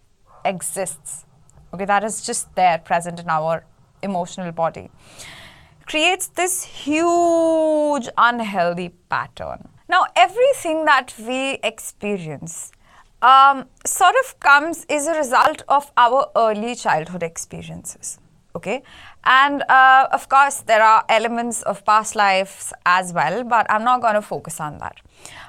exists, 0.44 1.24
okay, 1.72 1.84
that 1.84 2.04
is 2.04 2.22
just 2.22 2.54
there 2.54 2.78
present 2.78 3.20
in 3.20 3.28
our 3.28 3.64
emotional 4.02 4.52
body, 4.52 4.90
creates 5.86 6.28
this 6.28 6.64
huge 6.64 8.08
unhealthy 8.16 8.90
pattern. 9.08 9.68
Now, 9.88 10.06
everything 10.16 10.84
that 10.84 11.14
we 11.18 11.58
experience 11.62 12.72
um, 13.22 13.66
sort 13.86 14.14
of 14.24 14.38
comes 14.40 14.84
as 14.90 15.06
a 15.06 15.14
result 15.14 15.62
of 15.68 15.90
our 15.96 16.30
early 16.36 16.74
childhood 16.74 17.22
experiences. 17.22 18.18
Okay 18.54 18.82
and 19.24 19.62
uh, 19.68 20.08
of 20.12 20.28
course 20.28 20.62
there 20.62 20.82
are 20.82 21.04
elements 21.08 21.62
of 21.62 21.84
past 21.84 22.16
lives 22.16 22.72
as 22.86 23.12
well 23.12 23.44
but 23.44 23.66
i'm 23.70 23.84
not 23.84 24.00
going 24.00 24.14
to 24.14 24.22
focus 24.22 24.60
on 24.60 24.78
that. 24.78 24.96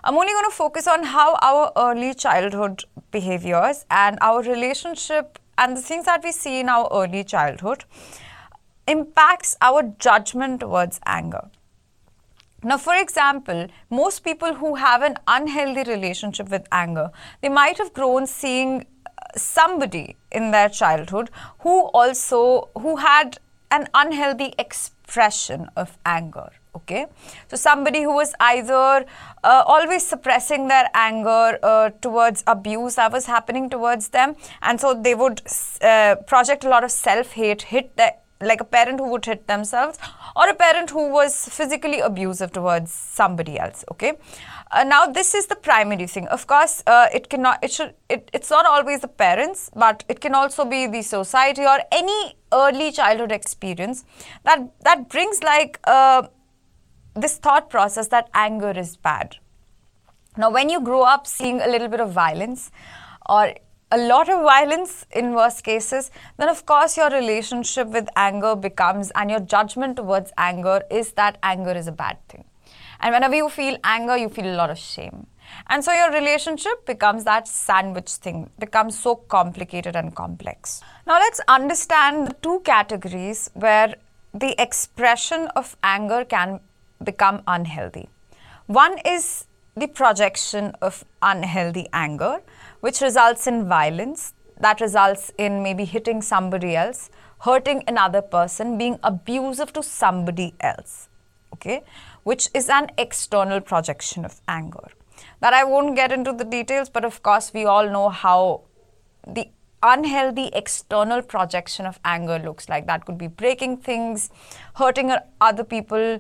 I'm 0.04 0.16
only 0.16 0.32
going 0.32 0.46
to 0.46 0.56
focus 0.56 0.88
on 0.88 1.04
how 1.04 1.36
our 1.42 1.72
early 1.76 2.14
childhood 2.14 2.86
behaviors 3.12 3.86
and 3.92 4.18
our 4.22 4.42
relationship 4.42 5.40
and 5.58 5.76
the 5.76 5.82
things 5.82 6.06
that 6.06 6.24
we 6.24 6.32
see 6.32 6.60
in 6.62 6.70
our 6.70 6.88
early 6.92 7.24
childhood 7.24 7.84
impacts 8.88 9.58
our 9.62 9.84
judgment 10.00 10.62
towards 10.62 11.00
anger. 11.06 11.50
Now, 12.64 12.78
for 12.78 12.96
example, 12.96 13.68
most 13.90 14.24
people 14.24 14.54
who 14.54 14.76
have 14.76 15.02
an 15.02 15.18
unhealthy 15.28 15.90
relationship 15.90 16.50
with 16.50 16.66
anger, 16.72 17.12
they 17.42 17.50
might 17.50 17.78
have 17.78 17.94
grown 17.94 18.26
seeing 18.26 18.86
somebody 19.36 20.16
in 20.32 20.52
their 20.52 20.70
childhood 20.70 21.30
who 21.60 21.82
also 22.02 22.70
who 22.78 22.96
had 22.98 23.38
an 23.72 23.88
unhealthy 23.94 24.54
expression 24.58 25.70
of 25.76 25.98
anger 26.06 26.50
okay? 26.76 27.08
So 27.48 27.58
somebody 27.58 28.04
who 28.04 28.14
was 28.14 28.34
either 28.40 29.06
uh, 29.44 29.64
always 29.66 30.06
suppressing 30.06 30.68
their 30.68 30.90
anger 30.94 31.58
uh, 31.64 31.90
towards 32.02 32.44
abuse 32.48 32.96
that 32.96 33.12
was 33.12 33.26
happening 33.26 33.70
towards 33.70 34.10
them 34.10 34.36
and 34.62 34.80
so 34.80 34.94
they 34.94 35.16
would 35.16 35.42
uh, 35.82 36.16
project 36.28 36.64
a 36.64 36.70
lot 36.70 36.84
of 36.84 36.92
self 36.92 37.32
hate 37.32 37.64
hit 37.64 37.96
the 37.98 38.14
like 38.41 38.62
a 38.62 38.65
parent 38.65 39.00
who 39.00 39.10
would 39.10 39.25
hit 39.25 39.48
themselves 39.48 39.98
or 40.36 40.48
a 40.48 40.53
parent 40.53 40.89
who 40.89 41.10
was 41.10 41.48
physically 41.50 42.00
abusive 42.00 42.51
towards 42.51 42.91
somebody 42.91 43.60
else 43.60 43.84
okay? 43.91 44.13
Uh, 44.72 44.84
now 44.84 45.05
this 45.08 45.34
is 45.34 45.48
the 45.48 45.55
primary 45.55 46.08
thing. 46.08 46.27
Of 46.27 46.48
course 46.48 46.84
uh, 46.88 47.08
it 47.13 47.29
cannot 47.29 47.63
it 47.63 47.72
should 47.72 47.96
it, 48.10 48.29
it's 48.34 48.50
not 48.50 48.65
always 48.65 49.01
the 49.01 49.08
parents 49.08 49.69
but 49.75 50.03
it 50.08 50.22
can 50.22 50.36
also 50.36 50.63
be 50.63 50.88
the 50.88 51.01
society 51.01 51.63
or 51.63 51.79
any 51.91 52.36
early 52.53 52.91
childhood 52.91 53.31
experience 53.31 54.05
that 54.43 54.60
that 54.81 55.10
brings 55.10 55.43
like 55.43 55.79
uh, 55.84 56.27
this 57.15 57.38
thought 57.38 57.69
process 57.69 58.08
that 58.10 58.29
anger 58.34 58.72
is 58.72 58.96
bad. 58.96 59.38
Now 60.38 60.50
when 60.51 60.69
you 60.69 60.79
grow 60.81 61.01
up 61.01 61.27
seeing 61.27 61.60
a 61.60 61.67
little 61.67 61.88
bit 61.88 62.00
of 62.00 62.12
violence 62.12 62.72
or 63.27 63.53
a 63.91 63.98
lot 63.98 64.29
of 64.29 64.41
violence 64.41 65.05
in 65.12 65.34
worst 65.34 65.63
cases, 65.63 66.12
then 66.38 66.50
of 66.50 66.65
course 66.65 66.96
your 66.96 67.10
relationship 67.10 67.88
with 67.88 68.08
anger 68.15 68.55
becomes 68.55 69.12
and 69.15 69.31
your 69.31 69.39
judgment 69.39 69.96
towards 69.98 70.31
anger 70.38 70.84
is 70.91 71.13
that 71.13 71.38
anger 71.41 71.72
is 71.72 71.88
a 71.88 71.91
bad 71.91 72.17
thing. 72.27 72.43
And 73.00 73.13
whenever 73.13 73.36
you 73.36 73.50
feel 73.50 73.77
anger, 73.84 74.17
you 74.17 74.29
feel 74.29 74.46
a 74.46 74.55
lot 74.55 74.69
of 74.69 74.77
shame. 74.77 75.25
And 75.67 75.84
so 75.84 75.91
your 75.91 76.12
relationship 76.12 76.86
becomes 76.86 77.24
that 77.24 77.48
sandwich 77.48 78.12
thing, 78.12 78.50
becomes 78.60 79.00
so 79.00 79.15
complicated 79.15 79.96
and 79.96 80.13
complex. 80.13 80.81
Now 81.08 81.17
let's 81.17 81.41
understand 81.48 82.27
the 82.27 82.34
two 82.34 82.60
categories 82.65 83.50
where 83.53 83.96
the 84.34 84.62
expression 84.62 85.48
of 85.55 85.75
anger 85.81 86.24
can 86.25 86.60
become 87.03 87.41
unhealthy. 87.48 88.10
One 88.67 89.00
is 89.05 89.46
the 89.75 89.88
projection 89.88 90.75
of 90.81 91.03
unhealthy 91.22 91.88
anger, 91.93 92.41
which 92.81 93.01
results 93.01 93.48
in 93.48 93.67
violence, 93.67 94.33
that 94.59 94.81
results 94.81 95.31
in 95.38 95.63
maybe 95.63 95.86
hitting 95.86 96.21
somebody 96.21 96.75
else, 96.75 97.09
hurting 97.39 97.83
another 97.88 98.21
person, 98.21 98.77
being 98.77 99.00
abusive 99.03 99.71
to 99.74 99.83
somebody 99.83 100.53
else. 100.59 101.07
Okay, 101.53 101.83
which 102.24 102.48
is 102.53 102.69
an 102.69 102.89
external 102.98 103.59
projection 103.59 104.24
of 104.24 104.39
anger. 104.48 104.88
That 105.41 105.53
I 105.53 105.63
won't 105.63 105.95
get 105.95 106.12
into 106.12 106.31
the 106.31 106.45
details, 106.45 106.89
but 106.89 107.03
of 107.03 107.21
course, 107.24 107.51
we 107.53 107.65
all 107.65 107.89
know 107.89 108.09
how 108.09 108.62
the 109.27 109.50
unhealthy 109.81 110.50
external 110.53 111.21
projection 111.21 111.86
of 111.86 112.00
anger 112.03 112.39
looks 112.39 112.69
like. 112.69 112.86
That 112.88 113.05
could 113.05 113.17
be 113.17 113.27
breaking 113.27 113.77
things, 113.77 114.29
hurting 114.75 115.12
other 115.41 115.63
people, 115.63 116.19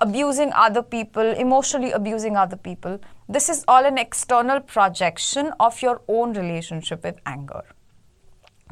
abusing 0.00 0.52
other 0.54 0.82
people, 0.82 1.22
emotionally 1.22 1.92
abusing 1.92 2.36
other 2.36 2.56
people. 2.56 2.98
This 3.28 3.48
is 3.48 3.64
all 3.68 3.84
an 3.84 3.98
external 3.98 4.60
projection 4.60 5.52
of 5.60 5.82
your 5.82 6.00
own 6.08 6.32
relationship 6.32 7.04
with 7.04 7.18
anger. 7.26 7.62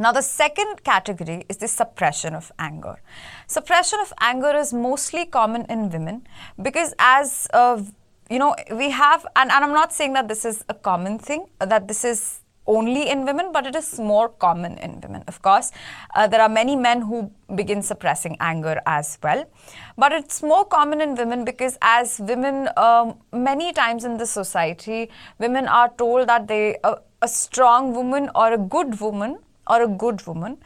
Now, 0.01 0.13
the 0.13 0.23
second 0.23 0.85
category 0.85 1.45
is 1.49 1.57
the 1.57 1.67
suppression 1.67 2.35
of 2.35 2.53
anger. 2.59 3.01
Suppression 3.49 3.99
of 4.01 4.13
anger 4.21 4.55
is 4.57 4.73
mostly 4.73 5.27
common 5.27 5.67
in 5.69 5.91
women 5.91 6.27
because, 6.63 6.95
as 7.01 7.49
uh, 7.53 7.83
you 8.31 8.39
know, 8.39 8.55
we 8.73 8.91
have, 8.91 9.27
and, 9.35 9.51
and 9.51 9.65
I'm 9.65 9.73
not 9.75 9.93
saying 9.93 10.13
that 10.13 10.29
this 10.29 10.45
is 10.45 10.65
a 10.69 10.75
common 10.75 11.19
thing, 11.19 11.47
that 11.59 11.89
this 11.89 12.05
is 12.05 12.41
only 12.77 13.09
in 13.09 13.25
women, 13.25 13.51
but 13.53 13.67
it 13.67 13.75
is 13.75 13.99
more 13.99 14.29
common 14.29 14.79
in 14.79 15.01
women. 15.01 15.25
Of 15.27 15.43
course, 15.43 15.73
uh, 16.15 16.27
there 16.29 16.41
are 16.41 16.49
many 16.49 16.77
men 16.77 17.01
who 17.01 17.31
begin 17.55 17.83
suppressing 17.83 18.37
anger 18.39 18.81
as 18.87 19.19
well, 19.23 19.45
but 19.97 20.13
it's 20.13 20.43
more 20.43 20.65
common 20.65 21.01
in 21.01 21.17
women 21.17 21.45
because, 21.45 21.79
as 21.83 22.21
women, 22.21 22.69
um, 22.77 23.15
many 23.33 23.73
times 23.73 24.05
in 24.05 24.17
the 24.17 24.27
society, 24.27 25.11
women 25.39 25.67
are 25.67 25.91
told 26.05 26.29
that 26.29 26.47
they 26.47 26.77
a 27.21 27.29
strong 27.29 27.95
woman 27.95 28.31
or 28.35 28.53
a 28.53 28.59
good 28.59 29.01
woman 29.01 29.39
or 29.67 29.83
a 29.83 29.89
good 29.89 30.25
woman 30.27 30.57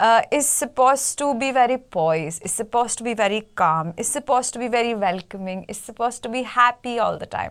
uh, 0.00 0.22
is 0.32 0.48
supposed 0.48 1.18
to 1.18 1.34
be 1.34 1.50
very 1.52 1.76
poised, 1.76 2.42
is 2.44 2.52
supposed 2.52 2.98
to 2.98 3.04
be 3.04 3.14
very 3.14 3.42
calm, 3.54 3.92
is 3.96 4.08
supposed 4.08 4.52
to 4.52 4.58
be 4.58 4.68
very 4.68 4.94
welcoming, 4.94 5.64
is 5.64 5.76
supposed 5.76 6.22
to 6.22 6.28
be 6.28 6.42
happy 6.42 6.98
all 6.98 7.18
the 7.18 7.26
time. 7.26 7.50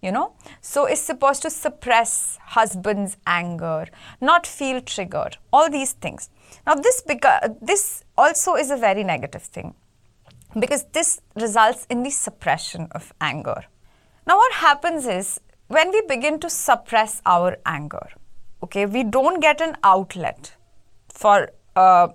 You 0.00 0.12
know, 0.12 0.34
so 0.60 0.86
it's 0.86 1.00
supposed 1.00 1.42
to 1.42 1.50
suppress 1.50 2.38
husband's 2.42 3.16
anger, 3.26 3.86
not 4.20 4.46
feel 4.46 4.80
triggered, 4.80 5.38
all 5.52 5.70
these 5.70 5.92
things. 5.92 6.28
Now, 6.66 6.74
this 6.74 7.02
beca- 7.08 7.56
this 7.60 8.04
also 8.16 8.54
is 8.54 8.70
a 8.70 8.76
very 8.76 9.04
negative 9.04 9.42
thing 9.42 9.74
because 10.58 10.84
this 10.92 11.20
results 11.36 11.86
in 11.88 12.02
the 12.02 12.10
suppression 12.10 12.88
of 12.92 13.12
anger. 13.20 13.64
Now, 14.26 14.36
what 14.36 14.52
happens 14.52 15.06
is 15.06 15.40
when 15.68 15.90
we 15.90 16.02
begin 16.02 16.38
to 16.40 16.50
suppress 16.50 17.22
our 17.24 17.56
anger, 17.64 18.08
okay, 18.62 18.86
we 18.86 19.04
don't 19.04 19.40
get 19.40 19.60
an 19.60 19.76
outlet 19.82 20.54
for 21.08 21.50
uh, 21.76 22.08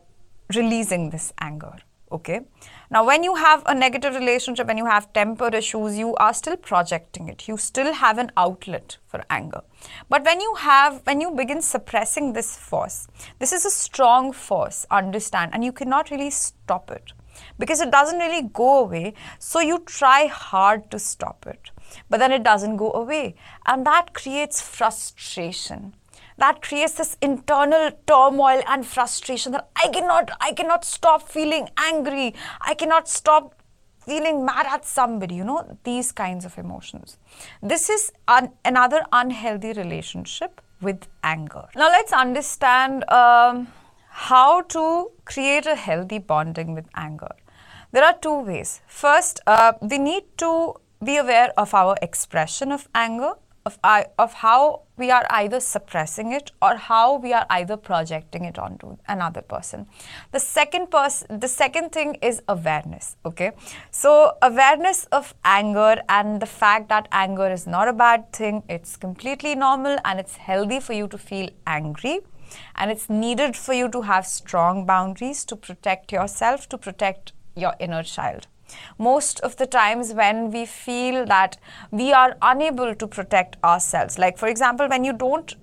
releasing 0.56 1.10
this 1.10 1.34
anger. 1.40 1.74
Okay. 2.12 2.42
Now, 2.90 3.06
when 3.06 3.22
you 3.22 3.36
have 3.36 3.64
a 3.66 3.76
negative 3.76 4.16
relationship, 4.16 4.68
when 4.68 4.78
you 4.78 4.86
have 4.86 5.12
temper 5.12 5.50
issues, 5.54 5.98
you 5.98 6.16
are 6.16 6.34
still 6.34 6.56
projecting 6.56 7.28
it. 7.28 7.46
You 7.46 7.58
still 7.58 7.92
have 7.92 8.18
an 8.18 8.32
outlet 8.38 8.98
for 9.08 9.26
anger. 9.30 9.62
But 10.08 10.24
when 10.24 10.40
you 10.40 10.56
have, 10.56 11.02
when 11.04 11.20
you 11.20 11.32
begin 11.32 11.62
suppressing 11.62 12.32
this 12.32 12.56
force, 12.56 13.08
this 13.40 13.52
is 13.52 13.66
a 13.66 13.70
strong 13.70 14.32
force, 14.32 14.86
understand, 14.90 15.52
and 15.54 15.66
you 15.66 15.74
cannot 15.74 16.12
really 16.12 16.30
stop 16.30 16.90
it 16.90 17.12
because 17.60 17.82
it 17.82 17.92
doesn't 17.92 18.20
really 18.20 18.50
go 18.54 18.80
away. 18.80 19.16
So 19.38 19.60
you 19.60 19.80
try 19.80 20.28
hard 20.28 20.90
to 20.92 20.98
stop 20.98 21.46
it, 21.46 21.72
but 22.10 22.20
then 22.20 22.32
it 22.32 22.44
doesn't 22.44 22.78
go 22.78 22.94
away. 22.94 23.36
And 23.66 23.86
that 23.86 24.14
creates 24.14 24.62
frustration 24.62 25.94
that 26.38 26.62
creates 26.62 26.94
this 26.94 27.18
internal 27.22 27.92
turmoil 28.06 28.62
and 28.68 28.86
frustration 28.86 29.52
that 29.54 29.70
I 29.76 29.90
cannot, 29.90 30.30
I 30.40 30.54
cannot 30.54 30.86
stop 30.86 31.28
feeling 31.28 31.70
angry. 31.78 32.34
I 32.62 32.74
cannot 32.74 33.08
stop 33.08 33.56
feeling 34.00 34.46
mad 34.46 34.66
at 34.68 34.86
somebody, 34.86 35.36
you 35.36 35.44
know, 35.44 35.78
these 35.84 36.12
kinds 36.12 36.46
of 36.46 36.58
emotions. 36.58 37.18
This 37.62 37.90
is 37.90 38.12
an, 38.28 38.52
another 38.64 39.04
unhealthy 39.12 39.74
relationship 39.74 40.62
with 40.82 41.08
anger. 41.24 41.66
Now, 41.76 41.90
let's 41.90 42.14
understand 42.14 43.10
um, 43.10 43.68
how 44.10 44.62
to 44.62 45.12
create 45.26 45.66
a 45.66 45.76
healthy 45.76 46.20
bonding 46.20 46.74
with 46.74 46.86
anger. 46.96 47.32
There 47.92 48.04
are 48.04 48.18
two 48.18 48.42
ways. 48.42 48.82
First, 48.88 49.42
uh, 49.48 49.74
we 49.82 49.98
need 49.98 50.24
to 50.38 50.76
be 51.04 51.18
aware 51.18 51.52
of 51.58 51.74
our 51.74 51.96
expression 52.02 52.72
of 52.72 52.88
anger 52.96 53.34
of, 53.68 53.78
of 54.18 54.34
how 54.34 54.82
we 54.98 55.12
are 55.12 55.26
either 55.30 55.60
suppressing 55.60 56.32
it 56.34 56.52
or 56.62 56.76
how 56.76 57.18
we 57.18 57.34
are 57.34 57.46
either 57.50 57.78
projecting 57.78 58.46
it 58.46 58.58
onto 58.58 58.98
another 59.08 59.42
person. 59.42 59.86
The 60.32 60.40
second 60.40 60.90
person 60.92 61.40
the 61.40 61.48
second 61.48 61.92
thing 61.92 62.16
is 62.30 62.42
awareness 62.48 63.16
okay? 63.26 63.52
So 63.92 64.38
awareness 64.42 65.06
of 65.20 65.34
anger 65.44 66.02
and 66.08 66.42
the 66.42 66.52
fact 66.62 66.90
that 66.90 67.08
anger 67.12 67.50
is 67.52 67.68
not 67.68 67.88
a 67.88 67.94
bad 67.94 68.32
thing 68.32 68.64
it's 68.70 68.98
completely 68.98 69.56
normal 69.56 69.98
and 70.06 70.20
it's 70.20 70.38
healthy 70.50 70.80
for 70.80 70.94
you 70.94 71.08
to 71.08 71.18
feel 71.18 71.50
angry 71.66 72.20
and 72.76 72.92
it's 72.92 73.10
needed 73.10 73.56
for 73.56 73.74
you 73.74 73.90
to 73.90 74.04
have 74.04 74.26
strong 74.26 74.86
boundaries 74.86 75.44
to 75.46 75.56
protect 75.56 76.12
yourself 76.12 76.70
to 76.70 76.78
protect 76.78 77.34
your 77.56 77.74
inner 77.80 78.04
child 78.04 78.48
most 78.98 79.40
of 79.42 79.56
the 79.58 79.66
times 79.66 80.14
when 80.14 80.52
we 80.52 80.66
feel 80.66 81.26
that 81.26 81.58
we 81.92 82.12
are 82.14 82.38
unable 82.42 82.94
to 82.96 83.08
protect 83.08 83.58
ourselves 83.64 84.18
like 84.18 84.38
for 84.38 84.48
example 84.48 84.88
when 84.88 85.04
you 85.04 85.14
don't 85.14 85.56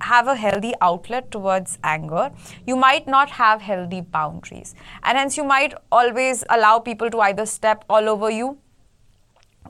have 0.00 0.28
a 0.28 0.34
healthy 0.34 0.72
outlet 0.80 1.30
towards 1.30 1.78
anger, 1.82 2.30
you 2.66 2.76
might 2.76 3.06
not 3.06 3.30
have 3.30 3.60
healthy 3.60 4.00
boundaries. 4.00 4.74
And 5.02 5.18
hence, 5.18 5.36
you 5.36 5.44
might 5.44 5.74
always 5.90 6.44
allow 6.50 6.78
people 6.78 7.10
to 7.10 7.20
either 7.20 7.46
step 7.46 7.84
all 7.88 8.08
over 8.08 8.30
you. 8.30 8.58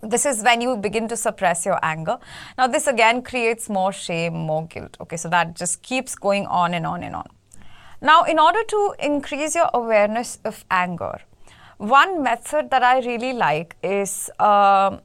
This 0.03 0.27
is 0.27 0.43
when 0.43 0.61
you 0.61 0.77
begin 0.77 1.09
to 1.09 1.17
suppress 1.17 1.65
your 1.65 1.79
anger. 1.83 2.19
Now, 2.59 2.67
this 2.67 2.87
again 2.87 3.23
creates 3.23 3.69
more 3.69 3.93
shame, 3.93 4.35
more 4.35 4.67
guilt. 4.67 4.97
Okay, 5.01 5.17
so 5.17 5.29
that 5.31 5.55
just 5.55 5.83
keeps 5.83 6.15
going 6.15 6.47
on 6.47 6.75
and 6.75 6.87
on 6.87 7.03
and 7.03 7.15
on. 7.15 7.27
Now, 8.03 8.25
in 8.25 8.39
order 8.39 8.63
to 8.65 8.95
increase 8.99 9.55
your 9.55 9.71
awareness 9.73 10.39
of 10.45 10.65
anger, 10.71 11.21
one 11.79 12.23
method 12.23 12.71
that 12.71 12.83
I 12.83 13.01
really 13.01 13.33
like 13.33 13.77
is 13.83 14.31
uh, 14.39 14.99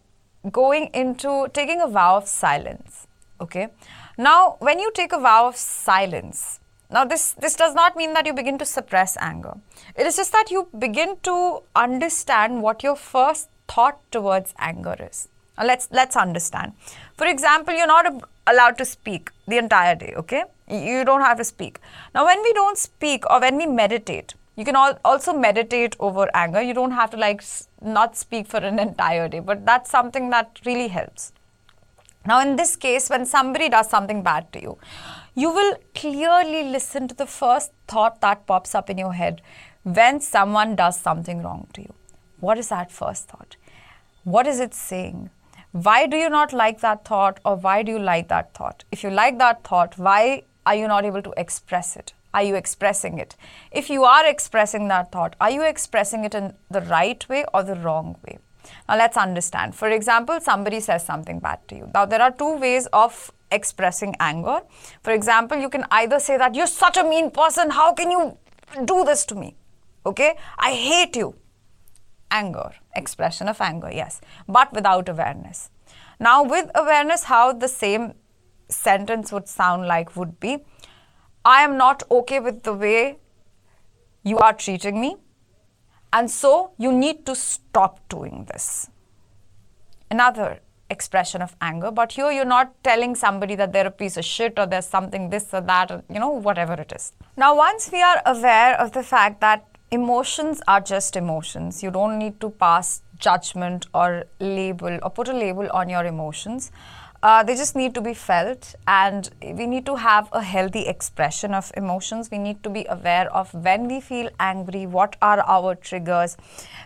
going 0.51 0.89
into 0.93 1.47
taking 1.53 1.81
a 1.81 1.87
vow 1.87 2.17
of 2.17 2.27
silence. 2.27 3.07
Okay. 3.41 3.69
Now, 4.17 4.57
when 4.59 4.79
you 4.79 4.91
take 4.93 5.13
a 5.13 5.19
vow 5.19 5.47
of 5.47 5.55
silence, 5.55 6.59
now 6.91 7.05
this 7.05 7.33
this 7.33 7.55
does 7.55 7.73
not 7.73 7.95
mean 7.95 8.13
that 8.13 8.25
you 8.25 8.33
begin 8.33 8.57
to 8.57 8.65
suppress 8.65 9.15
anger. 9.17 9.53
It 9.95 10.05
is 10.05 10.15
just 10.17 10.31
that 10.33 10.51
you 10.51 10.67
begin 10.77 11.17
to 11.23 11.61
understand 11.75 12.61
what 12.61 12.83
your 12.83 12.95
first 12.95 13.49
thought 13.67 13.99
towards 14.11 14.53
anger 14.57 14.95
is. 14.99 15.29
Now 15.57 15.65
let's 15.65 15.87
let's 15.91 16.15
understand. 16.15 16.73
For 17.15 17.27
example, 17.27 17.73
you're 17.73 17.87
not 17.87 18.23
allowed 18.47 18.77
to 18.79 18.85
speak 18.85 19.31
the 19.47 19.57
entire 19.57 19.95
day. 19.95 20.13
Okay, 20.17 20.43
you 20.67 21.05
don't 21.05 21.21
have 21.21 21.37
to 21.37 21.43
speak. 21.43 21.79
Now, 22.13 22.25
when 22.25 22.41
we 22.41 22.53
don't 22.53 22.77
speak 22.77 23.29
or 23.29 23.39
when 23.39 23.57
we 23.57 23.65
meditate, 23.67 24.33
you 24.59 24.65
can 24.65 24.75
also 24.75 25.31
meditate 25.31 25.95
over 25.99 26.29
anger. 26.33 26.61
You 26.61 26.73
don't 26.73 26.91
have 26.91 27.11
to 27.11 27.17
like 27.17 27.41
not 27.81 28.17
speak 28.17 28.45
for 28.45 28.57
an 28.57 28.77
entire 28.77 29.29
day, 29.29 29.39
but 29.39 29.65
that's 29.65 29.89
something 29.89 30.29
that 30.31 30.59
really 30.65 30.89
helps. 30.89 31.31
Now, 32.25 32.41
in 32.41 32.57
this 32.57 32.75
case, 32.75 33.09
when 33.09 33.25
somebody 33.25 33.69
does 33.69 33.89
something 33.89 34.21
bad 34.21 34.51
to 34.51 34.61
you, 34.61 34.77
you 35.33 35.49
will 35.49 35.77
clearly 35.95 36.63
listen 36.63 37.07
to 37.07 37.15
the 37.15 37.25
first 37.25 37.71
thought 37.87 38.19
that 38.19 38.45
pops 38.47 38.75
up 38.75 38.89
in 38.89 38.97
your 38.97 39.13
head 39.13 39.41
when 39.83 40.19
someone 40.19 40.75
does 40.75 40.99
something 40.99 41.41
wrong 41.41 41.67
to 41.75 41.81
you. 41.81 41.93
What 42.41 42.57
is 42.57 42.67
that 42.67 42.91
first 42.91 43.29
thought? 43.29 43.55
What 44.25 44.45
is 44.45 44.59
it 44.59 44.73
saying? 44.73 45.29
Why 45.71 46.05
do 46.05 46.17
you 46.17 46.29
not 46.29 46.51
like 46.51 46.81
that 46.81 47.05
thought, 47.05 47.39
or 47.45 47.55
why 47.55 47.81
do 47.83 47.93
you 47.93 47.99
like 47.99 48.27
that 48.27 48.53
thought? 48.53 48.83
If 48.91 49.05
you 49.05 49.09
like 49.09 49.37
that 49.37 49.63
thought, 49.63 49.97
why 49.97 50.43
are 50.65 50.75
you 50.75 50.89
not 50.89 51.05
able 51.05 51.21
to 51.21 51.33
express 51.37 51.95
it? 51.95 52.11
Are 52.33 52.43
you 52.43 52.55
expressing 52.55 53.17
it? 53.17 53.35
If 53.71 53.89
you 53.89 54.03
are 54.03 54.25
expressing 54.25 54.87
that 54.89 55.11
thought, 55.11 55.35
are 55.41 55.49
you 55.49 55.63
expressing 55.63 56.25
it 56.25 56.35
in 56.35 56.53
the 56.69 56.81
right 56.81 57.27
way 57.27 57.45
or 57.53 57.63
the 57.63 57.75
wrong 57.75 58.17
way? 58.25 58.37
Now 58.87 58.97
let's 58.97 59.17
understand. 59.17 59.75
For 59.75 59.89
example, 59.89 60.39
somebody 60.39 60.79
says 60.79 61.03
something 61.05 61.39
bad 61.39 61.67
to 61.69 61.75
you. 61.75 61.91
Now 61.93 62.05
there 62.05 62.21
are 62.21 62.31
two 62.31 62.57
ways 62.57 62.87
of 62.93 63.31
expressing 63.51 64.15
anger. 64.19 64.61
For 65.01 65.11
example, 65.11 65.57
you 65.57 65.69
can 65.69 65.85
either 65.89 66.19
say 66.19 66.37
that 66.37 66.53
you're 66.53 66.67
such 66.67 66.97
a 66.97 67.03
mean 67.03 67.31
person, 67.31 67.71
how 67.71 67.93
can 67.93 68.11
you 68.11 68.37
do 68.85 69.03
this 69.05 69.25
to 69.27 69.35
me? 69.35 69.55
Okay? 70.05 70.37
I 70.57 70.73
hate 70.73 71.15
you. 71.15 71.35
Anger, 72.31 72.73
expression 72.95 73.47
of 73.47 73.59
anger, 73.59 73.89
yes, 73.91 74.21
but 74.47 74.71
without 74.71 75.09
awareness. 75.09 75.71
Now, 76.19 76.43
with 76.43 76.69
awareness, 76.75 77.23
how 77.23 77.53
the 77.53 77.67
same 77.67 78.13
sentence 78.67 79.31
would 79.31 79.47
sound 79.47 79.87
like 79.87 80.15
would 80.15 80.39
be 80.39 80.59
I 81.49 81.63
am 81.63 81.77
not 81.77 82.03
okay 82.11 82.39
with 82.39 82.63
the 82.63 82.73
way 82.73 83.17
you 84.23 84.37
are 84.37 84.53
treating 84.53 85.01
me. 85.01 85.15
And 86.13 86.29
so 86.29 86.71
you 86.77 86.91
need 86.91 87.25
to 87.25 87.35
stop 87.35 87.99
doing 88.07 88.45
this. 88.51 88.89
Another 90.11 90.59
expression 90.91 91.41
of 91.41 91.55
anger, 91.61 91.89
but 91.91 92.11
here 92.11 92.31
you're 92.31 92.45
not 92.45 92.75
telling 92.83 93.15
somebody 93.15 93.55
that 93.55 93.73
they're 93.73 93.87
a 93.87 93.97
piece 94.03 94.17
of 94.17 94.25
shit 94.25 94.59
or 94.59 94.67
there's 94.67 94.87
something 94.87 95.29
this 95.31 95.51
or 95.53 95.61
that, 95.61 95.91
or, 95.91 96.03
you 96.09 96.19
know, 96.19 96.29
whatever 96.29 96.73
it 96.73 96.91
is. 96.95 97.13
Now, 97.37 97.55
once 97.55 97.91
we 97.91 98.01
are 98.01 98.21
aware 98.25 98.79
of 98.79 98.91
the 98.91 99.03
fact 99.03 99.41
that 99.41 99.65
emotions 99.91 100.61
are 100.67 100.81
just 100.81 101.15
emotions, 101.15 101.81
you 101.81 101.91
don't 101.91 102.19
need 102.19 102.39
to 102.41 102.49
pass 102.49 103.01
judgment 103.17 103.87
or 103.93 104.25
label 104.39 104.99
or 105.01 105.09
put 105.09 105.27
a 105.27 105.33
label 105.33 105.67
on 105.71 105.89
your 105.89 106.05
emotions 106.05 106.71
Uh, 107.21 107.43
they 107.43 107.53
just 107.53 107.75
need 107.75 107.93
to 107.93 107.99
be 107.99 108.13
felt, 108.13 108.75
and 108.87 109.29
we 109.41 109.67
need 109.67 109.85
to 109.85 109.95
have 109.95 110.29
a 110.31 110.41
healthy 110.41 110.87
expression 110.87 111.53
of 111.53 111.69
emotions. 111.75 112.31
We 112.31 112.37
need 112.37 112.63
to 112.63 112.69
be 112.69 112.85
aware 112.87 113.29
of 113.33 113.53
when 113.53 113.89
we 113.89 113.99
feel 113.99 114.29
angry, 114.39 114.85
what 114.87 115.17
are 115.21 115.41
our 115.41 115.75
triggers, 115.75 116.37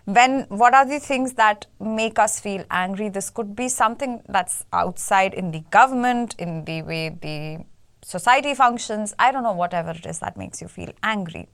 when 0.05 0.47
what 0.49 0.73
are 0.73 0.87
the 0.87 0.99
things 0.99 1.33
that 1.33 1.67
make 1.79 2.17
us 2.17 2.39
feel 2.39 2.65
angry. 2.71 3.09
This 3.09 3.29
could 3.29 3.55
be 3.55 3.69
something 3.69 4.23
that's 4.27 4.65
outside 4.73 5.35
in 5.35 5.51
the 5.51 5.59
government, 5.69 6.33
in 6.39 6.65
the 6.65 6.81
way 6.81 7.09
the 7.09 7.63
society 8.03 8.55
functions. 8.55 9.13
I 9.19 9.31
don't 9.31 9.43
know, 9.43 9.53
whatever 9.53 9.91
it 9.91 10.07
is 10.07 10.17
that 10.19 10.35
makes 10.35 10.63
you 10.63 10.67
feel 10.67 10.93
angry. 11.03 11.47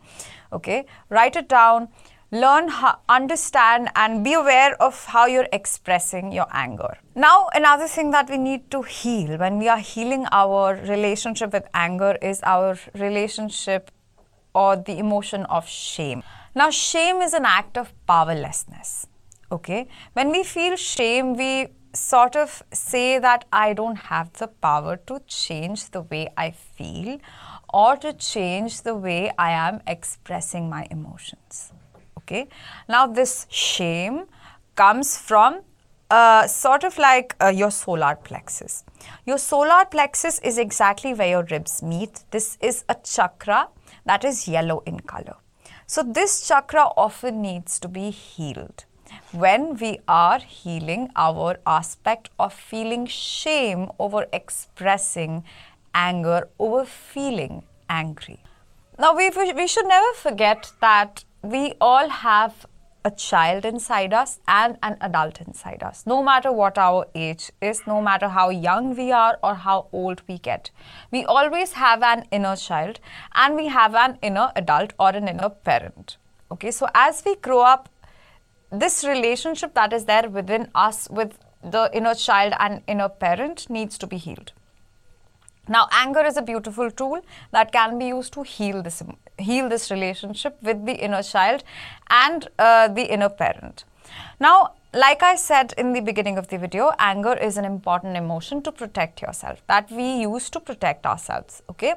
Okay, 0.53 0.85
write 1.09 1.35
it 1.35 1.49
down 1.49 1.89
learn 2.31 2.67
how, 2.67 2.99
understand 3.09 3.89
and 3.95 4.23
be 4.23 4.33
aware 4.33 4.81
of 4.81 5.05
how 5.05 5.25
you're 5.25 5.47
expressing 5.51 6.31
your 6.31 6.47
anger. 6.51 6.97
Now 7.15 7.47
another 7.53 7.87
thing 7.87 8.11
that 8.11 8.29
we 8.29 8.37
need 8.37 8.69
to 8.71 8.81
heal 8.81 9.37
when 9.37 9.57
we 9.57 9.67
are 9.67 9.79
healing 9.79 10.25
our 10.31 10.75
relationship 10.75 11.53
with 11.53 11.67
anger 11.73 12.17
is 12.21 12.41
our 12.43 12.77
relationship 12.93 13.91
or 14.53 14.75
the 14.75 14.97
emotion 14.97 15.45
of 15.45 15.67
shame. 15.67 16.23
Now 16.55 16.69
shame 16.69 17.21
is 17.21 17.33
an 17.33 17.45
act 17.45 17.77
of 17.77 17.93
powerlessness 18.05 19.07
okay? 19.51 19.87
When 20.13 20.31
we 20.31 20.43
feel 20.43 20.75
shame 20.75 21.35
we 21.35 21.67
sort 21.93 22.35
of 22.35 22.61
say 22.71 23.17
that 23.17 23.45
i 23.51 23.73
don't 23.73 23.95
have 23.95 24.31
the 24.33 24.47
power 24.47 24.95
to 24.95 25.19
change 25.25 25.89
the 25.89 26.01
way 26.01 26.31
i 26.37 26.51
feel 26.51 27.17
or 27.73 27.95
to 27.97 28.13
change 28.13 28.83
the 28.83 28.93
way 28.93 29.31
i 29.39 29.49
am 29.49 29.81
expressing 29.87 30.69
my 30.69 30.87
emotions 30.91 31.73
Okay. 32.29 32.47
Now 32.87 33.07
this 33.07 33.47
shame 33.49 34.25
comes 34.75 35.17
from 35.17 35.61
uh, 36.11 36.45
sort 36.45 36.83
of 36.83 36.99
like 36.99 37.35
uh, 37.41 37.47
your 37.47 37.71
solar 37.71 38.15
plexus. 38.15 38.83
Your 39.25 39.39
solar 39.39 39.85
plexus 39.85 40.37
is 40.39 40.59
exactly 40.59 41.15
where 41.15 41.29
your 41.29 41.43
ribs 41.49 41.81
meet. 41.81 42.23
This 42.29 42.59
is 42.61 42.85
a 42.87 42.95
chakra 43.03 43.69
that 44.05 44.23
is 44.23 44.47
yellow 44.47 44.83
in 44.85 44.99
color. 44.99 45.37
So 45.87 46.03
this 46.03 46.47
chakra 46.47 46.89
often 46.95 47.41
needs 47.41 47.79
to 47.79 47.87
be 47.87 48.11
healed. 48.11 48.85
When 49.31 49.75
we 49.77 49.99
are 50.07 50.37
healing 50.37 51.09
our 51.15 51.57
aspect 51.65 52.29
of 52.37 52.53
feeling 52.53 53.07
shame 53.07 53.89
over 53.97 54.27
expressing 54.31 55.43
anger, 55.95 56.47
over 56.59 56.85
feeling 56.85 57.63
angry. 57.89 58.43
Now, 58.99 59.15
we, 59.15 59.29
we 59.29 59.65
should 59.65 59.87
never 59.87 60.13
forget 60.13 60.73
that 60.81 61.23
we 61.41 61.73
all 61.79 62.09
have 62.09 62.65
a 63.05 63.11
child 63.11 63.63
inside 63.63 64.13
us 64.13 64.39
and 64.47 64.77
an 64.83 64.97
adult 64.99 65.39
inside 65.41 65.81
us, 65.81 66.03
no 66.05 66.21
matter 66.21 66.51
what 66.51 66.77
our 66.77 67.07
age 67.15 67.51
is, 67.61 67.81
no 67.87 68.01
matter 68.01 68.27
how 68.27 68.49
young 68.49 68.95
we 68.95 69.11
are 69.11 69.39
or 69.41 69.55
how 69.55 69.87
old 69.93 70.21
we 70.27 70.37
get. 70.37 70.69
We 71.11 71.23
always 71.23 71.73
have 71.73 72.03
an 72.03 72.25
inner 72.29 72.55
child 72.57 72.99
and 73.33 73.55
we 73.55 73.67
have 73.67 73.95
an 73.95 74.17
inner 74.21 74.51
adult 74.55 74.93
or 74.99 75.09
an 75.09 75.27
inner 75.29 75.49
parent. 75.49 76.17
Okay, 76.51 76.71
so 76.71 76.87
as 76.93 77.23
we 77.25 77.35
grow 77.35 77.61
up, 77.61 77.89
this 78.71 79.03
relationship 79.03 79.73
that 79.75 79.93
is 79.93 80.05
there 80.05 80.29
within 80.29 80.69
us 80.75 81.09
with 81.09 81.37
the 81.63 81.89
inner 81.93 82.15
child 82.15 82.53
and 82.59 82.81
inner 82.87 83.09
parent 83.09 83.69
needs 83.69 83.97
to 83.97 84.07
be 84.07 84.17
healed. 84.17 84.51
Now, 85.67 85.87
anger 85.91 86.25
is 86.25 86.35
a 86.35 86.41
beautiful 86.41 86.89
tool 86.89 87.21
that 87.51 87.71
can 87.71 87.99
be 87.99 88.07
used 88.07 88.33
to 88.33 88.43
heal 88.43 88.81
this, 88.81 89.03
heal 89.39 89.69
this 89.69 89.89
relationship 89.91 90.57
with 90.61 90.85
the 90.85 90.93
inner 90.93 91.23
child 91.23 91.63
and 92.09 92.47
uh, 92.57 92.87
the 92.87 93.03
inner 93.03 93.29
parent. 93.29 93.83
Now, 94.39 94.73
like 94.93 95.21
I 95.21 95.35
said 95.35 95.73
in 95.77 95.93
the 95.93 96.01
beginning 96.01 96.37
of 96.37 96.47
the 96.47 96.57
video, 96.57 96.91
anger 96.97 97.33
is 97.33 97.57
an 97.57 97.65
important 97.65 98.17
emotion 98.17 98.63
to 98.63 98.71
protect 98.71 99.21
yourself 99.21 99.61
that 99.67 99.91
we 99.91 100.21
use 100.21 100.49
to 100.49 100.59
protect 100.59 101.05
ourselves. 101.05 101.61
Okay. 101.69 101.93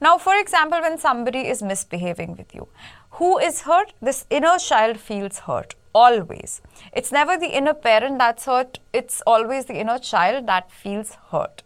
Now, 0.00 0.16
for 0.16 0.38
example, 0.38 0.80
when 0.80 0.96
somebody 0.96 1.48
is 1.48 1.62
misbehaving 1.62 2.36
with 2.36 2.54
you, 2.54 2.68
who 3.12 3.38
is 3.38 3.62
hurt? 3.62 3.94
This 4.00 4.26
inner 4.30 4.58
child 4.58 5.00
feels 5.00 5.40
hurt 5.40 5.74
always. 5.96 6.60
It's 6.92 7.10
never 7.10 7.36
the 7.38 7.56
inner 7.58 7.74
parent 7.74 8.18
that's 8.18 8.44
hurt, 8.44 8.78
it's 8.92 9.22
always 9.26 9.64
the 9.64 9.78
inner 9.82 9.98
child 9.98 10.46
that 10.46 10.70
feels 10.70 11.16
hurt. 11.30 11.62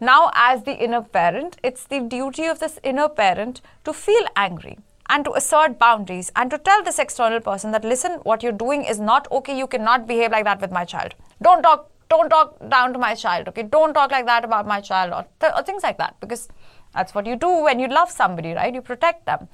Now, 0.00 0.30
as 0.34 0.64
the 0.64 0.76
inner 0.76 1.02
parent, 1.02 1.56
it's 1.62 1.84
the 1.84 2.00
duty 2.00 2.46
of 2.46 2.58
this 2.58 2.78
inner 2.82 3.08
parent 3.08 3.62
to 3.84 3.92
feel 3.92 4.26
angry 4.36 4.78
and 5.08 5.24
to 5.24 5.32
assert 5.32 5.78
boundaries 5.78 6.30
and 6.36 6.50
to 6.50 6.58
tell 6.58 6.82
this 6.82 6.98
external 6.98 7.40
person 7.40 7.70
that 7.72 7.84
listen 7.84 8.12
what 8.24 8.42
you're 8.42 8.52
doing 8.52 8.84
is 8.84 9.00
not 9.00 9.30
okay. 9.32 9.56
You 9.56 9.66
cannot 9.66 10.06
behave 10.06 10.32
like 10.32 10.44
that 10.44 10.60
with 10.60 10.70
my 10.70 10.84
child. 10.84 11.14
Don't 11.42 11.62
talk 11.62 11.90
don't 12.08 12.30
talk 12.30 12.56
down 12.68 12.92
to 12.92 12.98
my 12.98 13.14
child 13.14 13.48
okay? 13.48 13.62
Don't 13.62 13.94
talk 13.94 14.10
like 14.10 14.26
that 14.26 14.44
about 14.44 14.66
my 14.66 14.80
child 14.80 15.12
or, 15.12 15.26
th- 15.40 15.52
or 15.56 15.62
things 15.62 15.82
like 15.82 15.98
that 15.98 16.14
because 16.20 16.48
that's 16.94 17.14
what 17.14 17.26
you 17.26 17.34
do 17.34 17.48
when 17.64 17.80
you 17.80 17.88
love 17.88 18.10
somebody 18.10 18.52
right? 18.52 18.72
You 18.74 18.82
protect 18.82 19.26
them. 19.26 19.48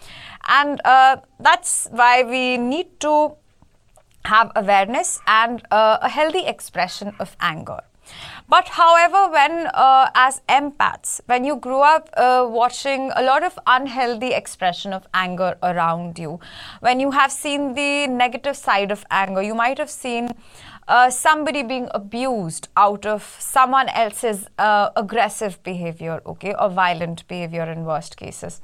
And 0.46 0.80
uh, 0.84 1.16
that's 1.40 1.88
why 1.90 2.24
we 2.24 2.58
need 2.58 3.00
to 3.00 3.36
have 4.24 4.52
awareness 4.54 5.20
and 5.26 5.62
uh, 5.70 5.98
a 6.02 6.08
healthy 6.08 6.46
expression 6.46 7.14
of 7.18 7.36
anger 7.40 7.80
but 8.48 8.68
however, 8.68 9.30
when 9.30 9.66
uh, 9.74 10.10
as 10.14 10.42
empaths, 10.48 11.20
when 11.26 11.44
you 11.44 11.56
grew 11.56 11.80
up 11.80 12.10
uh, 12.16 12.46
watching 12.48 13.10
a 13.16 13.22
lot 13.22 13.42
of 13.42 13.58
unhealthy 13.66 14.32
expression 14.32 14.92
of 14.92 15.06
anger 15.14 15.56
around 15.62 16.18
you, 16.18 16.40
when 16.80 17.00
you 17.00 17.10
have 17.12 17.32
seen 17.32 17.74
the 17.74 18.06
negative 18.06 18.56
side 18.56 18.90
of 18.90 19.04
anger, 19.10 19.42
you 19.42 19.54
might 19.54 19.78
have 19.78 19.90
seen 19.90 20.28
uh, 20.88 21.10
somebody 21.10 21.62
being 21.62 21.88
abused 21.92 22.68
out 22.76 23.06
of 23.06 23.36
someone 23.38 23.88
else's 23.90 24.46
uh, 24.58 24.90
aggressive 24.96 25.62
behavior, 25.62 26.20
okay, 26.26 26.54
or 26.58 26.68
violent 26.68 27.26
behavior 27.28 27.70
in 27.70 27.84
worst 27.84 28.16
cases. 28.16 28.60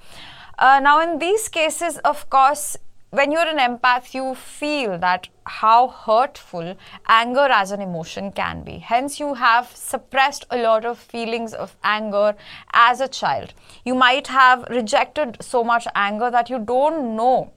Uh, 0.59 0.81
now, 0.83 1.01
in 1.01 1.19
these 1.19 1.49
cases, 1.49 1.99
of 1.99 2.29
course, 2.31 2.77
when 3.11 3.33
you're 3.33 3.47
an 3.47 3.59
empath, 3.59 4.13
you 4.13 4.35
feel 4.35 4.99
that 4.99 5.29
how 5.45 5.89
hurtful 5.89 6.77
anger 7.07 7.49
as 7.51 7.71
an 7.71 7.81
emotion 7.81 8.31
can 8.33 8.63
be. 8.63 8.79
Hence, 8.79 9.19
you 9.19 9.35
have 9.35 9.71
suppressed 9.75 10.45
a 10.51 10.59
lot 10.59 10.85
of 10.85 10.99
feelings 10.99 11.55
of 11.55 11.77
anger 11.83 12.37
as 12.73 13.01
a 13.01 13.09
child. 13.09 13.55
You 13.85 13.95
might 13.95 14.27
have 14.27 14.67
rejected 14.69 15.39
so 15.41 15.65
much 15.65 15.87
anger 15.95 16.31
that 16.31 16.51
you 16.51 16.59
don't 16.59 17.17
know 17.17 17.53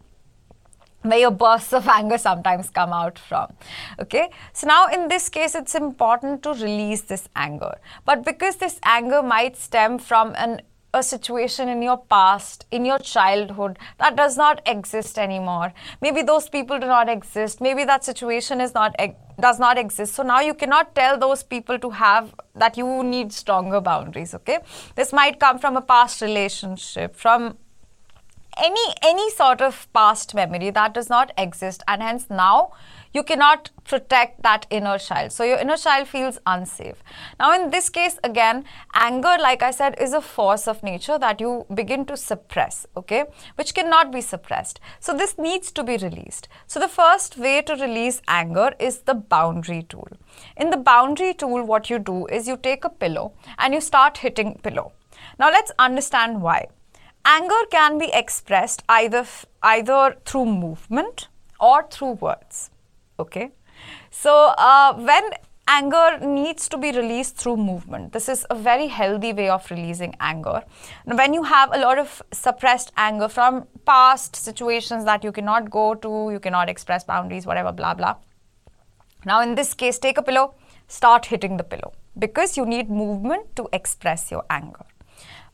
where 1.02 1.20
your 1.20 1.32
bursts 1.32 1.74
of 1.74 1.88
anger 1.88 2.18
sometimes 2.18 2.70
come 2.70 2.94
out 2.94 3.18
from. 3.18 3.52
Okay, 4.00 4.30
so 4.54 4.68
now 4.68 4.88
in 4.88 5.08
this 5.08 5.30
case, 5.30 5.56
it's 5.56 5.76
important 5.76 6.44
to 6.44 6.52
release 6.52 7.02
this 7.02 7.28
anger. 7.36 7.76
But 8.06 8.24
because 8.24 8.58
this 8.58 8.80
anger 8.84 9.22
might 9.22 9.58
stem 9.58 9.98
from 9.98 10.34
an 10.36 10.62
a 10.94 11.02
situation 11.02 11.70
in 11.70 11.82
your 11.82 11.98
past, 11.98 12.66
in 12.72 12.84
your 12.84 13.00
childhood, 13.00 13.80
that 13.98 14.16
does 14.16 14.36
not 14.38 14.62
exist 14.66 15.18
anymore. 15.18 15.74
Maybe 16.02 16.22
those 16.22 16.50
people 16.50 16.80
do 16.80 16.88
not 16.88 17.10
exist. 17.10 17.62
Maybe 17.62 17.86
that 17.86 18.04
situation 18.04 18.60
is 18.60 18.74
not 18.74 18.96
does 19.40 19.60
not 19.60 19.78
exist. 19.78 20.14
So 20.14 20.24
now 20.24 20.42
you 20.42 20.54
cannot 20.54 20.94
tell 20.94 21.18
those 21.18 21.44
people 21.44 21.80
to 21.80 21.90
have 21.90 22.36
that 22.56 22.78
you 22.78 23.04
need 23.04 23.32
stronger 23.32 23.82
boundaries. 23.82 24.34
Okay, 24.34 24.60
this 24.96 25.14
might 25.14 25.40
come 25.40 25.60
from 25.60 25.78
a 25.78 25.82
past 25.82 26.22
relationship, 26.22 27.16
from 27.16 27.58
any 28.58 28.94
any 29.02 29.30
sort 29.32 29.62
of 29.62 29.88
past 29.94 30.36
memory 30.36 30.70
that 30.72 30.94
does 30.94 31.10
not 31.10 31.32
exist, 31.38 31.84
and 31.88 32.02
hence 32.02 32.30
now 32.30 32.72
you 33.14 33.24
cannot 33.24 33.70
protect 33.84 34.42
that 34.44 34.66
inner 34.70 34.98
child. 34.98 35.32
So 35.32 35.44
your 35.44 35.58
inner 35.58 35.78
child 35.78 36.08
feels 36.08 36.40
unsafe. 36.46 37.04
Now, 37.40 37.54
in 37.54 37.70
this 37.70 37.90
case, 37.90 38.18
again, 38.24 38.66
anger, 38.94 39.36
like 39.40 39.62
I 39.64 39.72
said, 39.72 39.96
is 40.00 40.14
a 40.14 40.22
force 40.22 40.68
of 40.68 40.84
nature 40.84 41.18
that 41.20 41.42
you 41.42 41.66
begin 41.74 42.06
to 42.06 42.18
suppress, 42.18 42.86
okay, 42.96 43.26
which 43.56 43.74
cannot 43.74 44.12
be 44.12 44.22
suppressed. 44.22 44.80
So 45.00 45.14
this 45.14 45.38
needs 45.38 45.72
to 45.74 45.84
be 45.84 45.98
released. 45.98 46.48
So 46.68 46.80
the 46.80 46.88
first 46.88 47.38
way 47.38 47.62
to 47.64 47.74
release 47.76 48.22
anger 48.28 48.74
is 48.80 49.00
the 49.00 49.16
boundary 49.16 49.84
tool. 49.84 50.08
In 50.58 50.70
the 50.70 50.78
boundary 50.78 51.34
tool, 51.34 51.64
what 51.64 51.90
you 51.90 52.00
do 52.00 52.28
is 52.28 52.48
you 52.48 52.58
take 52.58 52.86
a 52.86 52.90
pillow 52.90 53.34
and 53.58 53.74
you 53.74 53.82
start 53.82 54.20
hitting 54.20 54.60
pillow. 54.64 54.94
Now 55.38 55.50
let's 55.50 55.72
understand 55.78 56.42
why. 56.42 56.68
Anger 57.26 57.66
can 57.70 58.00
be 58.00 58.10
expressed 58.14 58.82
either 58.90 59.26
either 59.62 60.18
through 60.26 60.46
movement 60.46 61.28
or 61.60 61.88
through 61.88 62.14
words. 62.14 62.72
Okay. 63.20 63.52
So 64.10 64.54
uh, 64.58 64.94
when 64.96 65.32
anger 65.68 66.20
needs 66.20 66.68
to 66.70 66.78
be 66.78 66.92
released 66.92 67.38
through 67.38 67.56
movement. 67.56 68.12
This 68.12 68.28
is 68.28 68.46
a 68.50 68.56
very 68.56 68.88
healthy 68.88 69.32
way 69.32 69.50
of 69.50 69.70
releasing 69.72 70.16
anger. 70.20 70.64
When 71.06 71.34
you 71.34 71.44
have 71.44 71.74
a 71.74 71.80
lot 71.80 71.98
of 71.98 72.22
suppressed 72.32 72.92
anger 72.98 73.30
from 73.30 73.68
past 73.86 74.36
situations 74.36 75.06
that 75.06 75.24
you 75.24 75.32
cannot 75.32 75.70
go 75.70 75.94
to, 75.96 76.30
you 76.32 76.40
cannot 76.40 76.68
express 76.70 77.04
boundaries, 77.04 77.46
whatever, 77.46 77.72
blah, 77.72 77.94
blah. 77.94 78.16
Now, 79.26 79.42
in 79.42 79.56
this 79.56 79.74
case, 79.74 80.00
take 80.00 80.18
a 80.18 80.24
pillow, 80.24 80.56
start 80.88 81.28
hitting 81.28 81.58
the 81.58 81.64
pillow 81.64 81.94
because 82.18 82.58
you 82.58 82.66
need 82.66 82.90
movement 82.90 83.56
to 83.56 83.70
express 83.72 84.32
your 84.32 84.44
anger. 84.50 84.86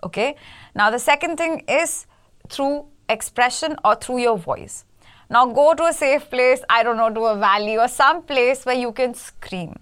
Okay. 0.03 0.35
Now, 0.73 0.89
the 0.89 0.99
second 0.99 1.37
thing 1.37 1.63
is 1.67 2.07
through 2.49 2.85
expression 3.09 3.75
or 3.83 3.95
through 3.95 4.19
your 4.19 4.37
voice. 4.37 4.85
Now 5.29 5.45
go 5.45 5.73
to 5.73 5.83
a 5.83 5.93
safe 5.93 6.29
place, 6.29 6.61
I 6.69 6.83
don't 6.83 6.97
know, 6.97 7.13
to 7.13 7.21
a 7.25 7.37
valley 7.37 7.77
or 7.77 7.87
some 7.87 8.23
place 8.23 8.65
where 8.65 8.75
you 8.75 8.91
can 8.91 9.13
scream. 9.13 9.77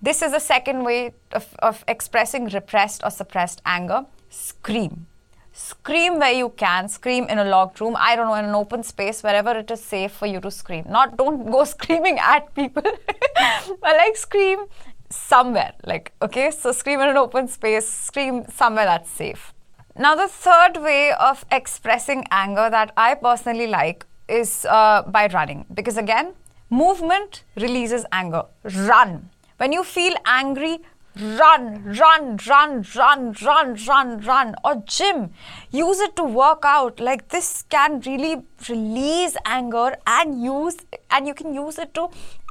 This 0.00 0.22
is 0.22 0.32
the 0.32 0.38
second 0.38 0.84
way 0.84 1.14
of, 1.32 1.54
of 1.60 1.84
expressing 1.88 2.46
repressed 2.46 3.02
or 3.02 3.10
suppressed 3.10 3.62
anger. 3.64 4.06
Scream. 4.28 5.06
Scream 5.52 6.18
where 6.18 6.32
you 6.32 6.50
can. 6.50 6.88
Scream 6.88 7.24
in 7.24 7.38
a 7.38 7.44
locked 7.44 7.80
room. 7.80 7.96
I 7.98 8.14
don't 8.14 8.26
know, 8.26 8.34
in 8.34 8.44
an 8.44 8.54
open 8.54 8.82
space, 8.82 9.22
wherever 9.22 9.56
it 9.56 9.70
is 9.70 9.80
safe 9.82 10.12
for 10.12 10.26
you 10.26 10.40
to 10.40 10.50
scream. 10.50 10.84
Not 10.88 11.16
don't 11.16 11.50
go 11.50 11.64
screaming 11.76 12.18
at 12.18 12.54
people, 12.54 12.82
but 13.34 13.96
like 13.96 14.16
scream 14.16 14.66
somewhere. 15.10 15.72
Like, 15.84 16.12
okay, 16.20 16.50
so 16.50 16.72
scream 16.72 17.00
in 17.00 17.08
an 17.08 17.16
open 17.16 17.48
space, 17.48 17.88
scream 17.88 18.44
somewhere 18.48 18.84
that's 18.84 19.10
safe. 19.10 19.54
Now, 19.96 20.16
the 20.16 20.26
third 20.26 20.76
way 20.82 21.12
of 21.12 21.44
expressing 21.52 22.26
anger 22.30 22.68
that 22.68 22.92
I 22.96 23.14
personally 23.14 23.68
like 23.68 24.06
is 24.28 24.66
uh, 24.68 25.02
by 25.02 25.26
running. 25.28 25.66
Because 25.72 25.96
again, 25.96 26.34
movement 26.70 27.44
releases 27.56 28.04
anger. 28.12 28.44
Run. 28.64 29.30
When 29.58 29.72
you 29.72 29.84
feel 29.84 30.14
angry, 30.26 30.78
run, 31.16 31.84
run, 31.84 32.38
run, 32.48 32.84
run, 32.94 33.34
run, 33.42 33.76
run, 33.86 34.20
run, 34.20 34.54
or 34.64 34.82
gym. 34.86 35.30
Use 35.70 36.00
it 36.00 36.16
to 36.16 36.24
work 36.24 36.62
out. 36.64 36.98
Like 36.98 37.28
this 37.28 37.64
can 37.68 38.00
really 38.00 38.42
release 38.68 39.36
anger 39.44 39.96
and 40.06 40.42
use 40.42 40.76
and 41.10 41.26
you 41.26 41.34
can 41.34 41.54
use 41.54 41.78
it 41.78 41.94
to 41.94 42.08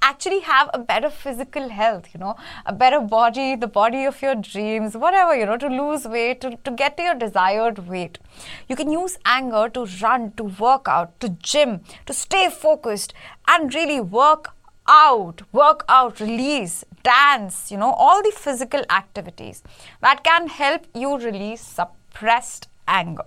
actually 0.09 0.39
have 0.41 0.69
a 0.73 0.79
better 0.79 1.09
physical 1.09 1.69
health, 1.69 2.07
you 2.13 2.19
know, 2.19 2.35
a 2.65 2.73
better 2.73 2.99
body, 2.99 3.55
the 3.55 3.67
body 3.67 4.03
of 4.05 4.21
your 4.21 4.35
dreams, 4.35 4.97
whatever, 4.97 5.35
you 5.35 5.45
know, 5.45 5.57
to 5.57 5.67
lose 5.67 6.05
weight, 6.05 6.41
to, 6.41 6.55
to 6.63 6.71
get 6.71 6.97
to 6.97 7.03
your 7.03 7.15
desired 7.15 7.79
weight. 7.87 8.19
You 8.67 8.75
can 8.75 8.91
use 8.91 9.17
anger 9.25 9.69
to 9.69 9.85
run, 10.01 10.33
to 10.33 10.43
work 10.43 10.87
out, 10.87 11.19
to 11.21 11.29
gym, 11.51 11.81
to 12.05 12.13
stay 12.13 12.49
focused 12.49 13.13
and 13.47 13.73
really 13.73 13.99
work 14.01 14.53
out, 14.87 15.41
work 15.51 15.85
out, 15.87 16.19
release, 16.19 16.83
dance, 17.03 17.71
you 17.71 17.77
know, 17.77 17.91
all 17.91 18.21
the 18.21 18.31
physical 18.31 18.83
activities 18.89 19.63
that 20.01 20.23
can 20.23 20.47
help 20.47 20.85
you 20.93 21.17
release 21.17 21.61
suppressed 21.61 22.67
anger. 22.87 23.25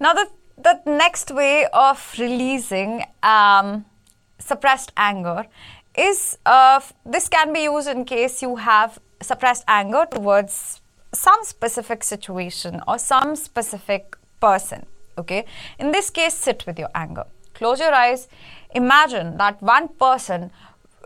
Now, 0.00 0.12
the, 0.12 0.28
the 0.62 0.80
next 0.86 1.30
way 1.30 1.66
of 1.72 2.14
releasing 2.18 3.04
um, 3.22 3.84
suppressed 4.38 4.92
anger 4.96 5.46
is 5.96 6.38
uh, 6.46 6.80
this 7.04 7.28
can 7.28 7.52
be 7.52 7.60
used 7.64 7.88
in 7.88 8.04
case 8.04 8.42
you 8.42 8.56
have 8.56 8.98
suppressed 9.20 9.64
anger 9.66 10.06
towards 10.10 10.80
some 11.12 11.42
specific 11.42 12.04
situation 12.04 12.80
or 12.86 12.98
some 12.98 13.34
specific 13.36 14.16
person. 14.40 14.86
Okay, 15.16 15.44
in 15.78 15.90
this 15.90 16.10
case, 16.10 16.34
sit 16.34 16.64
with 16.66 16.78
your 16.78 16.90
anger. 16.94 17.24
Close 17.54 17.80
your 17.80 17.92
eyes. 17.92 18.28
Imagine 18.74 19.36
that 19.38 19.60
one 19.60 19.88
person 19.88 20.52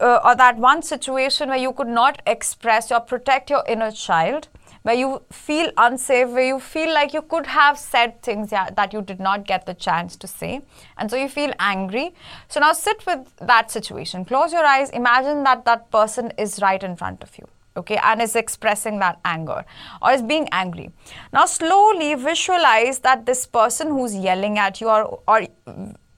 uh, 0.00 0.20
or 0.24 0.34
that 0.34 0.58
one 0.58 0.82
situation 0.82 1.48
where 1.48 1.58
you 1.58 1.72
could 1.72 1.88
not 1.88 2.20
express 2.26 2.92
or 2.92 3.00
protect 3.00 3.48
your 3.48 3.64
inner 3.66 3.90
child, 3.90 4.48
where 4.82 4.94
you 4.94 5.22
feel 5.30 5.70
unsafe, 5.76 6.28
where 6.28 6.46
you 6.46 6.58
feel 6.60 6.92
like 6.92 7.12
you 7.12 7.22
could 7.22 7.46
have 7.46 7.78
said 7.78 8.20
things 8.22 8.52
yeah, 8.52 8.70
that 8.70 8.92
you 8.92 9.02
did 9.02 9.20
not 9.20 9.46
get 9.46 9.66
the 9.66 9.74
chance 9.74 10.16
to 10.16 10.26
say, 10.26 10.60
and 10.96 11.10
so 11.10 11.16
you 11.16 11.28
feel 11.28 11.52
angry. 11.58 12.14
So 12.48 12.60
now 12.60 12.72
sit 12.72 13.04
with 13.06 13.20
that 13.36 13.70
situation. 13.70 14.24
Close 14.24 14.52
your 14.52 14.64
eyes. 14.64 14.90
Imagine 14.90 15.44
that 15.44 15.64
that 15.64 15.90
person 15.90 16.32
is 16.38 16.60
right 16.60 16.82
in 16.82 16.96
front 16.96 17.22
of 17.22 17.36
you 17.38 17.46
okay, 17.76 17.98
and 18.02 18.20
is 18.20 18.36
expressing 18.36 18.98
that 18.98 19.18
anger 19.24 19.64
or 20.00 20.12
is 20.12 20.22
being 20.22 20.48
angry. 20.52 20.90
Now, 21.32 21.46
slowly 21.46 22.14
visualize 22.14 22.98
that 23.00 23.26
this 23.26 23.46
person 23.46 23.88
who's 23.88 24.14
yelling 24.14 24.58
at 24.58 24.80
you 24.80 24.88
or, 24.88 25.22
or 25.26 25.46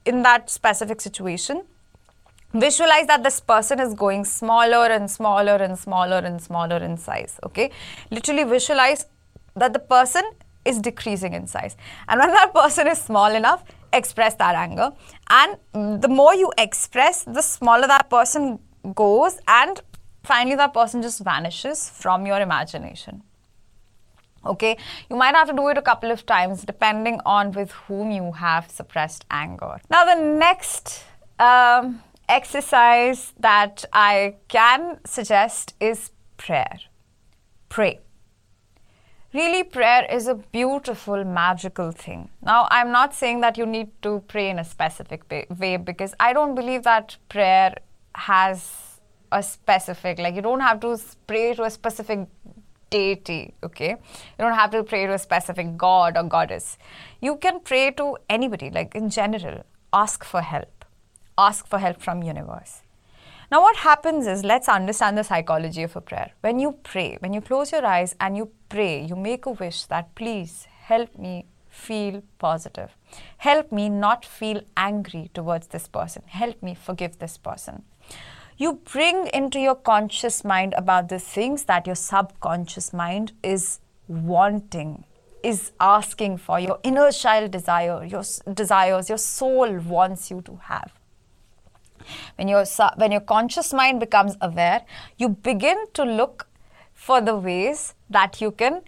in 0.05 0.23
that 0.23 0.49
specific 0.49 1.01
situation 1.01 1.63
visualize 2.55 3.07
that 3.07 3.23
this 3.23 3.39
person 3.39 3.79
is 3.79 3.93
going 3.93 4.25
smaller 4.25 4.87
and 4.87 5.09
smaller 5.09 5.55
and 5.55 5.77
smaller 5.77 6.17
and 6.17 6.41
smaller 6.41 6.77
in 6.77 6.97
size 6.97 7.39
okay? 7.43 7.71
Literally 8.11 8.43
visualize 8.43 9.05
that 9.55 9.73
the 9.73 9.79
person 9.79 10.23
is 10.63 10.79
decreasing 10.79 11.33
in 11.33 11.47
size. 11.47 11.77
And 12.07 12.19
when 12.19 12.31
that 12.31 12.53
person 12.61 12.87
is 12.87 12.99
small 13.01 13.33
enough 13.33 13.63
express 13.93 14.35
that 14.35 14.55
anger. 14.55 14.91
And 15.29 16.01
the 16.01 16.07
more 16.09 16.35
you 16.35 16.51
express 16.57 17.23
the 17.23 17.41
smaller 17.41 17.87
that 17.87 18.09
person 18.09 18.59
goes 18.93 19.39
and 19.47 19.81
finally 20.23 20.55
that 20.55 20.73
person 20.73 21.01
just 21.01 21.23
vanishes 21.23 21.89
from 21.89 22.25
your 22.25 22.41
imagination 22.41 23.23
okay? 24.45 24.77
You 25.09 25.15
might 25.15 25.35
have 25.35 25.47
to 25.47 25.55
do 25.55 25.67
it 25.69 25.77
a 25.77 25.81
couple 25.81 26.11
of 26.11 26.25
times 26.25 26.63
depending 26.63 27.19
on 27.25 27.51
with 27.51 27.71
whom 27.71 28.11
you 28.11 28.31
have 28.33 28.69
suppressed 28.69 29.25
anger. 29.31 29.79
Now 29.89 30.05
the 30.05 30.21
next 30.21 31.03
um, 31.39 32.01
exercise 32.27 33.33
that 33.39 33.85
I 33.93 34.35
can 34.47 34.99
suggest 35.05 35.73
is 35.79 36.11
prayer. 36.37 36.79
Pray. 37.69 37.99
Really, 39.33 39.63
prayer 39.63 40.05
is 40.09 40.27
a 40.27 40.35
beautiful, 40.35 41.25
magical 41.25 41.91
thing. 41.91 42.29
Now, 42.41 42.67
I'm 42.71 42.91
not 42.91 43.13
saying 43.13 43.41
that 43.41 43.57
you 43.57 43.65
need 43.65 43.89
to 44.01 44.23
pray 44.27 44.49
in 44.49 44.59
a 44.59 44.63
specific 44.63 45.23
way 45.59 45.75
because 45.75 46.13
I 46.19 46.31
don't 46.31 46.55
believe 46.55 46.83
that 46.83 47.17
prayer 47.27 47.75
has 48.15 48.99
a 49.31 49.43
specific, 49.43 50.19
like, 50.19 50.35
you 50.35 50.41
don't 50.41 50.61
have 50.61 50.79
to 50.81 50.97
pray 51.27 51.53
to 51.53 51.63
a 51.63 51.69
specific 51.69 52.27
deity, 52.89 53.53
okay? 53.61 53.89
You 53.89 54.37
don't 54.37 54.53
have 54.53 54.71
to 54.71 54.83
pray 54.83 55.05
to 55.05 55.13
a 55.13 55.19
specific 55.19 55.75
god 55.75 56.15
or 56.15 56.23
goddess. 56.23 56.77
You 57.21 57.35
can 57.35 57.59
pray 57.59 57.91
to 57.91 58.17
anybody, 58.29 58.69
like, 58.69 58.95
in 58.95 59.09
general, 59.09 59.63
ask 59.91 60.23
for 60.23 60.41
help 60.41 60.74
ask 61.37 61.67
for 61.67 61.79
help 61.79 62.01
from 62.01 62.23
universe. 62.23 62.81
Now 63.51 63.61
what 63.61 63.77
happens 63.77 64.25
is 64.25 64.43
let's 64.43 64.67
understand 64.67 65.17
the 65.17 65.23
psychology 65.23 65.83
of 65.83 65.95
a 65.95 66.01
prayer. 66.01 66.31
When 66.41 66.59
you 66.59 66.71
pray, 66.83 67.17
when 67.19 67.33
you 67.33 67.41
close 67.41 67.71
your 67.71 67.85
eyes 67.85 68.15
and 68.19 68.35
you 68.35 68.49
pray, 68.69 69.05
you 69.05 69.15
make 69.15 69.45
a 69.45 69.51
wish 69.51 69.85
that 69.85 70.15
please 70.15 70.67
help 70.87 71.17
me 71.17 71.45
feel 71.69 72.23
positive. 72.39 72.95
Help 73.37 73.71
me 73.71 73.89
not 73.89 74.25
feel 74.25 74.61
angry 74.75 75.29
towards 75.33 75.67
this 75.67 75.87
person. 75.87 76.23
Help 76.25 76.63
me 76.63 76.73
forgive 76.73 77.19
this 77.19 77.37
person. 77.37 77.83
You 78.57 78.79
bring 78.91 79.27
into 79.27 79.59
your 79.59 79.75
conscious 79.75 80.45
mind 80.45 80.73
about 80.77 81.09
the 81.09 81.19
things 81.19 81.65
that 81.65 81.85
your 81.85 81.95
subconscious 81.95 82.93
mind 82.93 83.33
is 83.43 83.79
wanting, 84.07 85.03
is 85.43 85.73
asking 85.79 86.37
for, 86.37 86.59
your 86.59 86.79
inner 86.83 87.11
child 87.11 87.51
desire, 87.51 88.05
your 88.05 88.23
desires, 88.53 89.09
your 89.09 89.17
soul 89.17 89.77
wants 89.79 90.31
you 90.31 90.41
to 90.43 90.55
have. 90.63 90.93
When 92.35 92.47
your, 92.47 92.65
when 92.97 93.11
your 93.11 93.21
conscious 93.21 93.73
mind 93.73 93.99
becomes 93.99 94.35
aware, 94.41 94.81
you 95.17 95.29
begin 95.29 95.85
to 95.93 96.03
look 96.03 96.47
for 96.93 97.21
the 97.21 97.35
ways 97.35 97.93
that 98.09 98.41
you 98.41 98.51
can, 98.51 98.81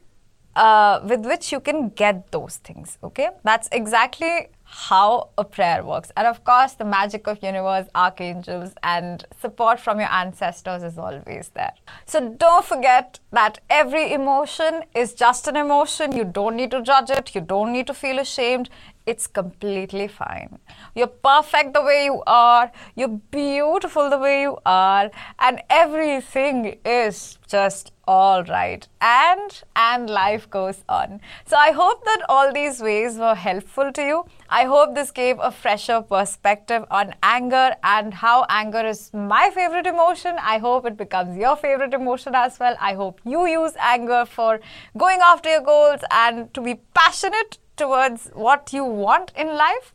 uh, 0.55 1.01
with 1.03 1.25
which 1.25 1.51
you 1.51 1.59
can 1.59 1.89
get 1.89 2.31
those 2.31 2.57
things. 2.57 2.97
Okay, 3.03 3.29
that's 3.43 3.69
exactly 3.71 4.47
how 4.63 5.29
a 5.37 5.43
prayer 5.43 5.83
works. 5.83 6.11
And 6.17 6.27
of 6.27 6.43
course, 6.43 6.73
the 6.73 6.83
magic 6.83 7.27
of 7.27 7.41
universe, 7.41 7.87
archangels, 7.95 8.73
and 8.83 9.25
support 9.41 9.79
from 9.79 9.99
your 9.99 10.11
ancestors 10.11 10.83
is 10.83 10.97
always 10.97 11.51
there. 11.53 11.73
So 12.05 12.29
don't 12.29 12.65
forget 12.65 13.19
that 13.31 13.59
every 13.69 14.11
emotion 14.11 14.83
is 14.93 15.13
just 15.13 15.47
an 15.47 15.55
emotion. 15.55 16.11
You 16.15 16.25
don't 16.25 16.55
need 16.55 16.71
to 16.71 16.81
judge 16.81 17.09
it. 17.09 17.33
You 17.33 17.41
don't 17.41 17.71
need 17.71 17.87
to 17.87 17.93
feel 17.93 18.19
ashamed. 18.19 18.69
It's 19.07 19.25
completely 19.25 20.09
fine. 20.09 20.59
You're 20.93 21.07
perfect 21.07 21.73
the 21.73 21.81
way 21.81 22.03
you 22.03 22.21
are. 22.27 22.69
You're 22.93 23.19
beautiful 23.31 24.09
the 24.09 24.17
way 24.17 24.41
you 24.41 24.57
are. 24.65 25.09
And 25.39 25.61
everything 25.69 26.77
is 26.83 27.37
just 27.47 27.93
all 28.05 28.43
right. 28.43 28.85
And, 28.99 29.63
and 29.77 30.09
life 30.09 30.49
goes 30.49 30.83
on. 30.89 31.21
So 31.45 31.55
I 31.55 31.71
hope 31.71 32.03
that 32.03 32.25
all 32.27 32.51
these 32.51 32.81
ways 32.81 33.17
were 33.17 33.35
helpful 33.35 33.93
to 33.93 34.01
you. 34.01 34.25
I 34.49 34.65
hope 34.65 34.93
this 34.93 35.11
gave 35.11 35.39
a 35.39 35.51
fresher 35.51 36.01
perspective 36.01 36.83
on 36.91 37.15
anger 37.23 37.75
and 37.83 38.13
how 38.13 38.45
anger 38.49 38.85
is 38.85 39.13
my 39.13 39.49
favorite 39.53 39.87
emotion. 39.87 40.35
I 40.41 40.57
hope 40.57 40.85
it 40.85 40.97
becomes 40.97 41.37
your 41.37 41.55
favorite 41.55 41.93
emotion 41.93 42.35
as 42.35 42.59
well. 42.59 42.75
I 42.81 42.93
hope 42.95 43.21
you 43.23 43.45
use 43.47 43.71
anger 43.79 44.25
for 44.25 44.59
going 44.97 45.19
after 45.23 45.49
your 45.49 45.61
goals 45.61 46.01
and 46.11 46.53
to 46.53 46.59
be 46.59 46.75
passionate 46.93 47.57
towards 47.77 48.29
what 48.33 48.73
you 48.73 48.83
want 48.83 49.31
in 49.35 49.47
life. 49.55 49.93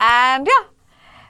And 0.00 0.46
yeah, 0.46 0.64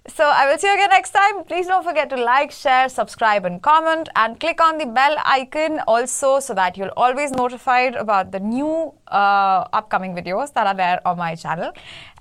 so 0.09 0.25
I 0.25 0.49
will 0.49 0.59
see 0.59 0.67
you 0.67 0.75
again 0.75 0.91
next 0.91 1.11
time. 1.11 1.45
Please 1.45 1.67
don't 1.67 1.85
forget 1.85 2.09
to 2.11 2.17
like, 2.17 2.51
share, 2.51 2.89
subscribe, 2.89 3.45
and 3.45 3.63
comment, 3.63 4.09
and 4.17 4.41
click 4.41 4.61
on 4.61 4.79
the 4.79 4.87
bell 4.87 5.17
icon 5.25 5.81
also 5.87 6.41
so 6.41 6.55
that 6.55 6.77
you'll 6.77 6.97
always 6.97 7.31
notified 7.31 7.95
about 7.95 8.33
the 8.33 8.41
new 8.41 8.95
uh, 9.09 9.69
upcoming 9.73 10.15
videos 10.15 10.53
that 10.55 10.67
are 10.67 10.75
there 10.75 11.07
on 11.07 11.19
my 11.19 11.35
channel. 11.35 11.73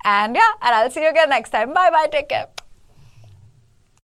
And 0.04 0.36
yeah, 0.36 0.52
and 0.62 0.76
I'll 0.76 0.92
see 0.92 1.02
you 1.02 1.10
again 1.10 1.30
next 1.30 1.52
time. 1.52 1.74
Bye 1.74 1.90
bye. 1.90 2.08
Take 2.12 2.30
care. 2.30 2.67